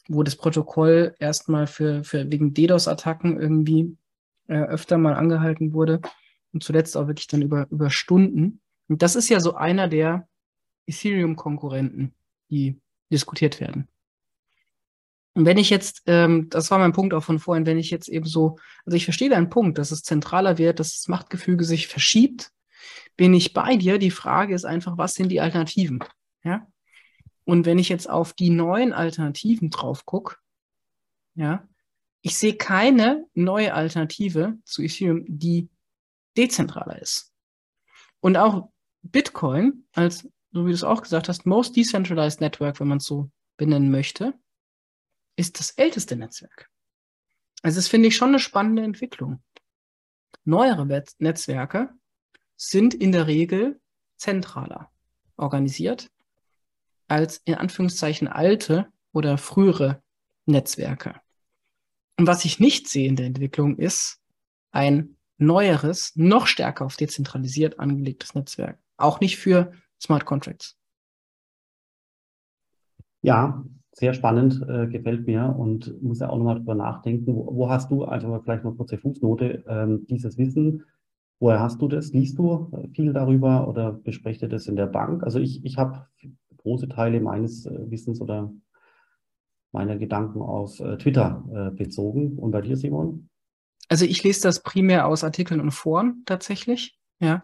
wo 0.07 0.23
das 0.23 0.35
Protokoll 0.35 1.15
erstmal 1.19 1.67
für, 1.67 2.03
für 2.03 2.29
wegen 2.31 2.53
DDoS-Attacken 2.53 3.39
irgendwie 3.39 3.97
äh, 4.47 4.61
öfter 4.61 4.97
mal 4.97 5.13
angehalten 5.13 5.73
wurde 5.73 6.01
und 6.53 6.63
zuletzt 6.63 6.97
auch 6.97 7.07
wirklich 7.07 7.27
dann 7.27 7.41
über, 7.41 7.67
über 7.69 7.89
Stunden. 7.89 8.61
Und 8.91 9.01
das 9.01 9.15
ist 9.15 9.29
ja 9.29 9.39
so 9.39 9.55
einer 9.55 9.87
der 9.87 10.27
Ethereum-Konkurrenten, 10.85 12.13
die 12.49 12.77
diskutiert 13.09 13.61
werden. 13.61 13.87
Und 15.33 15.45
wenn 15.45 15.57
ich 15.57 15.69
jetzt, 15.69 16.01
ähm, 16.07 16.49
das 16.49 16.71
war 16.71 16.77
mein 16.77 16.91
Punkt 16.91 17.13
auch 17.13 17.23
von 17.23 17.39
vorhin, 17.39 17.65
wenn 17.65 17.77
ich 17.77 17.89
jetzt 17.89 18.09
eben 18.09 18.25
so, 18.25 18.57
also 18.85 18.97
ich 18.97 19.05
verstehe 19.05 19.29
deinen 19.29 19.49
Punkt, 19.49 19.77
dass 19.77 19.91
es 19.91 20.03
zentraler 20.03 20.57
wird, 20.57 20.81
dass 20.81 20.91
das 20.91 21.07
Machtgefüge 21.07 21.63
sich 21.63 21.87
verschiebt, 21.87 22.51
bin 23.15 23.33
ich 23.33 23.53
bei 23.53 23.77
dir. 23.77 23.97
Die 23.97 24.11
Frage 24.11 24.53
ist 24.53 24.65
einfach, 24.65 24.97
was 24.97 25.13
sind 25.13 25.29
die 25.29 25.39
Alternativen? 25.39 26.03
Ja? 26.43 26.67
Und 27.45 27.65
wenn 27.65 27.79
ich 27.79 27.87
jetzt 27.87 28.09
auf 28.09 28.33
die 28.33 28.49
neuen 28.49 28.91
Alternativen 28.91 29.69
drauf 29.69 30.05
gucke, 30.05 30.35
ja, 31.35 31.65
ich 32.23 32.37
sehe 32.37 32.55
keine 32.55 33.25
neue 33.35 33.73
Alternative 33.73 34.57
zu 34.65 34.81
Ethereum, 34.81 35.23
die 35.29 35.69
dezentraler 36.35 37.01
ist. 37.01 37.31
Und 38.19 38.37
auch 38.37 38.70
Bitcoin, 39.03 39.85
als, 39.93 40.27
so 40.51 40.65
wie 40.65 40.69
du 40.69 40.75
es 40.75 40.83
auch 40.83 41.01
gesagt 41.01 41.29
hast, 41.29 41.45
most 41.45 41.75
decentralized 41.75 42.41
network, 42.41 42.79
wenn 42.79 42.87
man 42.87 42.99
es 42.99 43.05
so 43.05 43.29
benennen 43.57 43.91
möchte, 43.91 44.33
ist 45.35 45.59
das 45.59 45.71
älteste 45.71 46.15
Netzwerk. 46.15 46.69
Also 47.63 47.77
das 47.77 47.87
finde 47.87 48.07
ich 48.07 48.15
schon 48.15 48.29
eine 48.29 48.39
spannende 48.39 48.83
Entwicklung. 48.83 49.41
Neuere 50.43 50.85
Netzwerke 51.19 51.89
sind 52.55 52.93
in 52.93 53.11
der 53.11 53.27
Regel 53.27 53.79
zentraler 54.17 54.91
organisiert 55.35 56.09
als 57.07 57.41
in 57.45 57.55
Anführungszeichen 57.55 58.27
alte 58.27 58.87
oder 59.11 59.37
frühere 59.37 60.01
Netzwerke. 60.45 61.19
Und 62.17 62.27
was 62.27 62.45
ich 62.45 62.59
nicht 62.59 62.87
sehe 62.87 63.07
in 63.07 63.15
der 63.15 63.25
Entwicklung 63.25 63.77
ist 63.77 64.19
ein 64.71 65.17
neueres, 65.37 66.13
noch 66.15 66.47
stärker 66.47 66.85
auf 66.85 66.95
dezentralisiert 66.95 67.79
angelegtes 67.79 68.35
Netzwerk. 68.35 68.79
Auch 69.01 69.19
nicht 69.19 69.37
für 69.37 69.71
Smart 69.99 70.25
Contracts. 70.25 70.77
Ja, 73.21 73.63
sehr 73.93 74.13
spannend, 74.13 74.65
äh, 74.67 74.87
gefällt 74.87 75.27
mir 75.27 75.55
und 75.57 76.01
muss 76.01 76.19
ja 76.19 76.29
auch 76.29 76.37
nochmal 76.37 76.55
drüber 76.55 76.75
nachdenken. 76.75 77.35
Wo, 77.35 77.55
wo, 77.55 77.69
hast 77.69 77.91
du, 77.91 78.03
also 78.03 78.39
vielleicht 78.43 78.63
mal 78.63 78.73
kurze 78.73 78.97
Fußnote, 78.97 79.63
ähm, 79.67 80.05
dieses 80.09 80.37
Wissen, 80.37 80.85
woher 81.39 81.59
hast 81.59 81.81
du 81.81 81.87
das? 81.87 82.13
Liest 82.13 82.37
du 82.37 82.71
viel 82.95 83.13
darüber 83.13 83.67
oder 83.67 83.91
besprecht 83.91 84.41
ihr 84.41 84.49
das 84.49 84.67
in 84.67 84.75
der 84.75 84.87
Bank? 84.87 85.23
Also 85.23 85.39
ich, 85.39 85.63
ich 85.65 85.77
habe 85.77 86.07
große 86.57 86.87
Teile 86.87 87.19
meines 87.19 87.65
äh, 87.65 87.91
Wissens 87.91 88.21
oder 88.21 88.51
meiner 89.71 89.97
Gedanken 89.97 90.41
aus 90.41 90.79
äh, 90.79 90.97
Twitter 90.97 91.43
äh, 91.53 91.75
bezogen. 91.75 92.37
Und 92.37 92.51
bei 92.51 92.61
dir, 92.61 92.77
Simon? 92.77 93.29
Also 93.89 94.05
ich 94.05 94.23
lese 94.23 94.43
das 94.43 94.63
primär 94.63 95.07
aus 95.07 95.23
Artikeln 95.23 95.59
und 95.59 95.71
Foren 95.71 96.23
tatsächlich, 96.25 96.97
ja. 97.19 97.41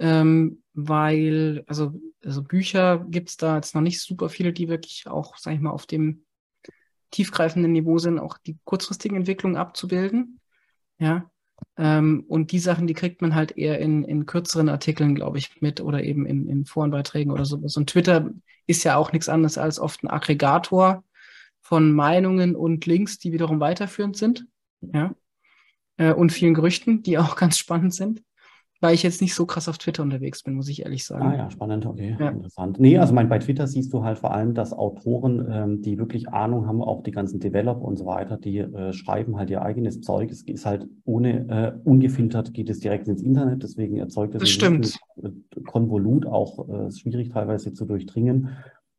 Ähm, 0.00 0.62
weil, 0.72 1.62
also, 1.66 1.92
also 2.24 2.42
Bücher 2.42 3.04
gibt 3.08 3.28
es 3.28 3.36
da 3.36 3.56
jetzt 3.56 3.74
noch 3.74 3.82
nicht 3.82 4.00
super 4.00 4.30
viele, 4.30 4.52
die 4.52 4.68
wirklich 4.68 5.06
auch, 5.06 5.36
sag 5.36 5.54
ich 5.54 5.60
mal, 5.60 5.70
auf 5.70 5.86
dem 5.86 6.24
tiefgreifenden 7.10 7.72
Niveau 7.72 7.98
sind, 7.98 8.18
auch 8.18 8.38
die 8.38 8.58
kurzfristigen 8.64 9.16
Entwicklungen 9.16 9.56
abzubilden. 9.56 10.40
Ja. 10.98 11.30
Ähm, 11.76 12.24
und 12.28 12.52
die 12.52 12.60
Sachen, 12.60 12.86
die 12.86 12.94
kriegt 12.94 13.20
man 13.20 13.34
halt 13.34 13.58
eher 13.58 13.78
in, 13.78 14.04
in 14.04 14.24
kürzeren 14.24 14.70
Artikeln, 14.70 15.14
glaube 15.14 15.36
ich, 15.36 15.60
mit 15.60 15.82
oder 15.82 16.02
eben 16.02 16.24
in, 16.24 16.48
in 16.48 16.64
Forenbeiträgen 16.64 17.30
oder 17.30 17.44
sowas. 17.44 17.76
Und 17.76 17.90
Twitter 17.90 18.30
ist 18.66 18.84
ja 18.84 18.96
auch 18.96 19.12
nichts 19.12 19.28
anderes 19.28 19.58
als 19.58 19.78
oft 19.78 20.02
ein 20.02 20.08
Aggregator 20.08 21.04
von 21.60 21.92
Meinungen 21.92 22.56
und 22.56 22.86
Links, 22.86 23.18
die 23.18 23.32
wiederum 23.32 23.60
weiterführend 23.60 24.16
sind. 24.16 24.46
Ja. 24.80 25.14
Äh, 25.98 26.14
und 26.14 26.32
vielen 26.32 26.54
Gerüchten, 26.54 27.02
die 27.02 27.18
auch 27.18 27.36
ganz 27.36 27.58
spannend 27.58 27.92
sind 27.92 28.22
weil 28.80 28.94
ich 28.94 29.02
jetzt 29.02 29.20
nicht 29.20 29.34
so 29.34 29.44
krass 29.44 29.68
auf 29.68 29.76
Twitter 29.76 30.02
unterwegs 30.02 30.42
bin, 30.42 30.54
muss 30.54 30.68
ich 30.68 30.82
ehrlich 30.82 31.04
sagen. 31.04 31.22
Ah 31.22 31.36
ja, 31.36 31.50
spannend, 31.50 31.84
okay, 31.84 32.16
ja. 32.18 32.30
interessant. 32.30 32.80
Nee, 32.80 32.96
also 32.96 33.12
mein, 33.12 33.28
bei 33.28 33.38
Twitter 33.38 33.66
siehst 33.66 33.92
du 33.92 34.04
halt 34.04 34.18
vor 34.18 34.32
allem, 34.32 34.54
dass 34.54 34.72
Autoren, 34.72 35.46
ähm, 35.50 35.82
die 35.82 35.98
wirklich 35.98 36.30
Ahnung 36.30 36.66
haben, 36.66 36.82
auch 36.82 37.02
die 37.02 37.10
ganzen 37.10 37.40
Developer 37.40 37.82
und 37.82 37.98
so 37.98 38.06
weiter, 38.06 38.38
die 38.38 38.58
äh, 38.58 38.92
schreiben 38.92 39.36
halt 39.36 39.50
ihr 39.50 39.62
eigenes 39.62 40.00
Zeug. 40.00 40.30
Es 40.30 40.42
ist 40.42 40.64
halt 40.64 40.86
ohne, 41.04 41.48
äh, 41.48 41.88
ungefiltert 41.88 42.54
geht 42.54 42.70
es 42.70 42.80
direkt 42.80 43.06
ins 43.06 43.22
Internet, 43.22 43.62
deswegen 43.62 43.98
erzeugt 43.98 44.34
es 44.34 44.40
das 44.40 44.50
stimmt. 44.50 44.98
Konvolut, 45.66 46.24
auch 46.24 46.68
äh, 46.68 46.90
schwierig 46.90 47.28
teilweise 47.28 47.74
zu 47.74 47.84
durchdringen. 47.84 48.48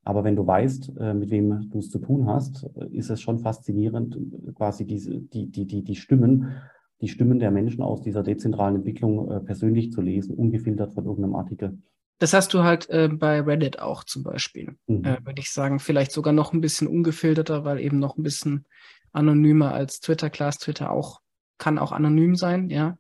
Aber 0.04 0.24
wenn 0.24 0.36
du 0.36 0.46
weißt, 0.46 0.94
äh, 1.00 1.14
mit 1.14 1.32
wem 1.32 1.70
du 1.70 1.80
es 1.80 1.90
zu 1.90 2.00
tun 2.00 2.28
hast, 2.28 2.68
äh, 2.76 2.88
ist 2.96 3.10
es 3.10 3.22
schon 3.22 3.40
faszinierend, 3.40 4.18
quasi 4.56 4.86
diese, 4.86 5.20
die, 5.20 5.48
die, 5.48 5.66
die, 5.66 5.84
die 5.84 5.96
Stimmen 5.96 6.54
die 7.02 7.08
Stimmen 7.08 7.40
der 7.40 7.52
Menschen 7.52 7.82
aus 7.82 8.02
dieser 8.02 8.24
dezentralen 8.24 8.78
Entwicklung 8.78 9.32
äh, 9.32 9.40
persönlich 9.40 9.92
zu 9.92 10.02
lesen, 10.02 10.36
ungefiltert 10.36 10.94
von 10.94 11.06
irgendeinem 11.06 11.36
Artikel. 11.36 11.80
Das 12.20 12.34
hast 12.34 12.54
du 12.54 12.64
halt 12.64 12.88
äh, 12.90 13.10
bei 13.12 13.42
Reddit 13.42 13.80
auch 13.80 14.04
zum 14.04 14.24
Beispiel, 14.24 14.78
mhm. 14.86 15.04
äh, 15.04 15.18
würde 15.26 15.40
ich 15.40 15.52
sagen. 15.52 15.80
Vielleicht 15.80 16.12
sogar 16.12 16.34
noch 16.34 16.54
ein 16.54 16.62
bisschen 16.62 16.88
ungefilterter, 16.88 17.66
weil 17.66 17.80
eben 17.80 17.98
noch 17.98 18.18
ein 18.18 18.24
bisschen 18.24 18.66
anonymer 19.12 19.74
als 19.74 20.00
Twitter. 20.00 20.30
Klar, 20.30 20.52
Twitter 20.52 20.92
auch 20.92 21.22
kann 21.58 21.80
auch 21.80 21.92
anonym 21.92 22.36
sein, 22.36 22.70
ja. 22.70 22.98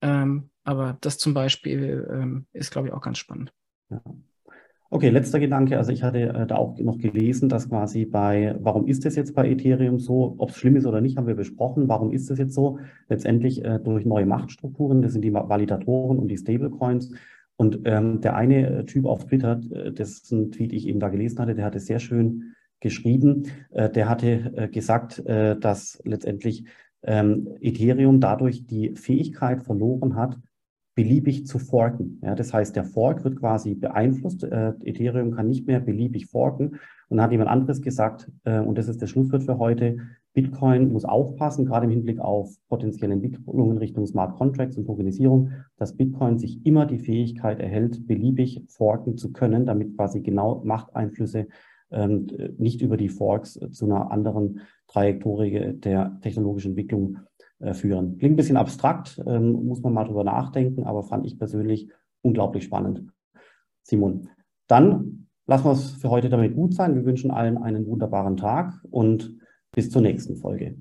Ähm, 0.00 0.50
aber 0.62 0.96
das 1.00 1.18
zum 1.18 1.34
Beispiel 1.34 2.08
ähm, 2.10 2.46
ist, 2.52 2.70
glaube 2.70 2.88
ich, 2.88 2.94
auch 2.94 3.00
ganz 3.00 3.18
spannend. 3.18 3.52
Ja. 3.90 4.00
Okay, 4.90 5.08
letzter 5.08 5.40
Gedanke. 5.40 5.76
Also 5.76 5.92
ich 5.92 6.02
hatte 6.02 6.20
äh, 6.20 6.46
da 6.46 6.56
auch 6.56 6.78
noch 6.78 6.98
gelesen, 6.98 7.48
dass 7.48 7.68
quasi 7.68 8.04
bei, 8.04 8.54
warum 8.60 8.86
ist 8.86 9.04
das 9.04 9.16
jetzt 9.16 9.34
bei 9.34 9.48
Ethereum 9.50 9.98
so, 9.98 10.34
ob 10.38 10.50
es 10.50 10.56
schlimm 10.56 10.76
ist 10.76 10.86
oder 10.86 11.00
nicht, 11.00 11.16
haben 11.16 11.26
wir 11.26 11.34
besprochen. 11.34 11.88
Warum 11.88 12.12
ist 12.12 12.30
das 12.30 12.38
jetzt 12.38 12.54
so? 12.54 12.78
Letztendlich 13.08 13.64
äh, 13.64 13.80
durch 13.80 14.04
neue 14.04 14.26
Machtstrukturen, 14.26 15.02
das 15.02 15.12
sind 15.12 15.22
die 15.22 15.32
Validatoren 15.32 16.18
und 16.18 16.28
die 16.28 16.36
Stablecoins. 16.36 17.12
Und 17.56 17.80
ähm, 17.84 18.20
der 18.20 18.36
eine 18.36 18.80
äh, 18.80 18.84
Typ 18.84 19.06
auf 19.06 19.26
Twitter, 19.26 19.60
äh, 19.72 19.92
ein 20.32 20.50
Tweet, 20.52 20.72
ich 20.72 20.86
eben 20.86 21.00
da 21.00 21.08
gelesen 21.08 21.38
hatte, 21.38 21.54
der 21.54 21.64
hatte 21.64 21.80
sehr 21.80 21.98
schön 21.98 22.54
geschrieben. 22.80 23.44
Äh, 23.70 23.90
der 23.90 24.08
hatte 24.08 24.52
äh, 24.56 24.68
gesagt, 24.68 25.22
dass 25.26 26.00
letztendlich 26.04 26.66
ähm, 27.02 27.48
Ethereum 27.60 28.20
dadurch 28.20 28.66
die 28.66 28.94
Fähigkeit 28.94 29.62
verloren 29.62 30.16
hat, 30.16 30.38
beliebig 30.94 31.46
zu 31.46 31.58
forken. 31.58 32.20
Ja, 32.22 32.34
das 32.34 32.52
heißt, 32.52 32.76
der 32.76 32.84
Fork 32.84 33.24
wird 33.24 33.40
quasi 33.40 33.74
beeinflusst. 33.74 34.44
Äh, 34.44 34.74
Ethereum 34.84 35.32
kann 35.32 35.48
nicht 35.48 35.66
mehr 35.66 35.80
beliebig 35.80 36.26
forken. 36.26 36.78
Und 37.08 37.16
dann 37.16 37.22
hat 37.22 37.32
jemand 37.32 37.50
anderes 37.50 37.82
gesagt, 37.82 38.30
äh, 38.44 38.60
und 38.60 38.78
das 38.78 38.88
ist 38.88 39.00
der 39.00 39.06
Schlusswort 39.06 39.44
für 39.44 39.58
heute, 39.58 39.98
Bitcoin 40.34 40.92
muss 40.92 41.04
aufpassen, 41.04 41.64
gerade 41.64 41.84
im 41.84 41.92
Hinblick 41.92 42.18
auf 42.18 42.56
potenzielle 42.68 43.14
Entwicklungen 43.14 43.78
Richtung 43.78 44.04
Smart 44.04 44.36
Contracts 44.36 44.76
und 44.76 44.86
Tokenisierung, 44.86 45.52
dass 45.76 45.96
Bitcoin 45.96 46.38
sich 46.38 46.66
immer 46.66 46.86
die 46.86 46.98
Fähigkeit 46.98 47.60
erhält, 47.60 48.06
beliebig 48.06 48.64
forken 48.68 49.16
zu 49.16 49.32
können, 49.32 49.64
damit 49.64 49.96
quasi 49.96 50.22
genau 50.22 50.60
Machteinflüsse 50.64 51.46
ähm, 51.92 52.26
nicht 52.58 52.82
über 52.82 52.96
die 52.96 53.08
Forks 53.08 53.60
zu 53.70 53.84
einer 53.84 54.10
anderen 54.10 54.60
Trajektorie 54.88 55.74
der 55.74 56.18
technologischen 56.20 56.72
Entwicklung 56.72 57.18
führen. 57.72 58.18
Klingt 58.18 58.34
ein 58.34 58.36
bisschen 58.36 58.56
abstrakt, 58.56 59.22
ähm, 59.26 59.66
muss 59.66 59.82
man 59.82 59.92
mal 59.92 60.04
drüber 60.04 60.24
nachdenken, 60.24 60.84
aber 60.84 61.02
fand 61.02 61.26
ich 61.26 61.38
persönlich 61.38 61.90
unglaublich 62.22 62.64
spannend. 62.64 63.04
Simon, 63.82 64.28
dann 64.66 65.28
lassen 65.46 65.64
wir 65.64 65.72
es 65.72 65.90
für 65.92 66.10
heute 66.10 66.28
damit 66.28 66.54
gut 66.54 66.74
sein. 66.74 66.94
Wir 66.94 67.04
wünschen 67.04 67.30
allen 67.30 67.58
einen 67.58 67.86
wunderbaren 67.86 68.36
Tag 68.36 68.74
und 68.90 69.38
bis 69.72 69.90
zur 69.90 70.02
nächsten 70.02 70.36
Folge. 70.36 70.76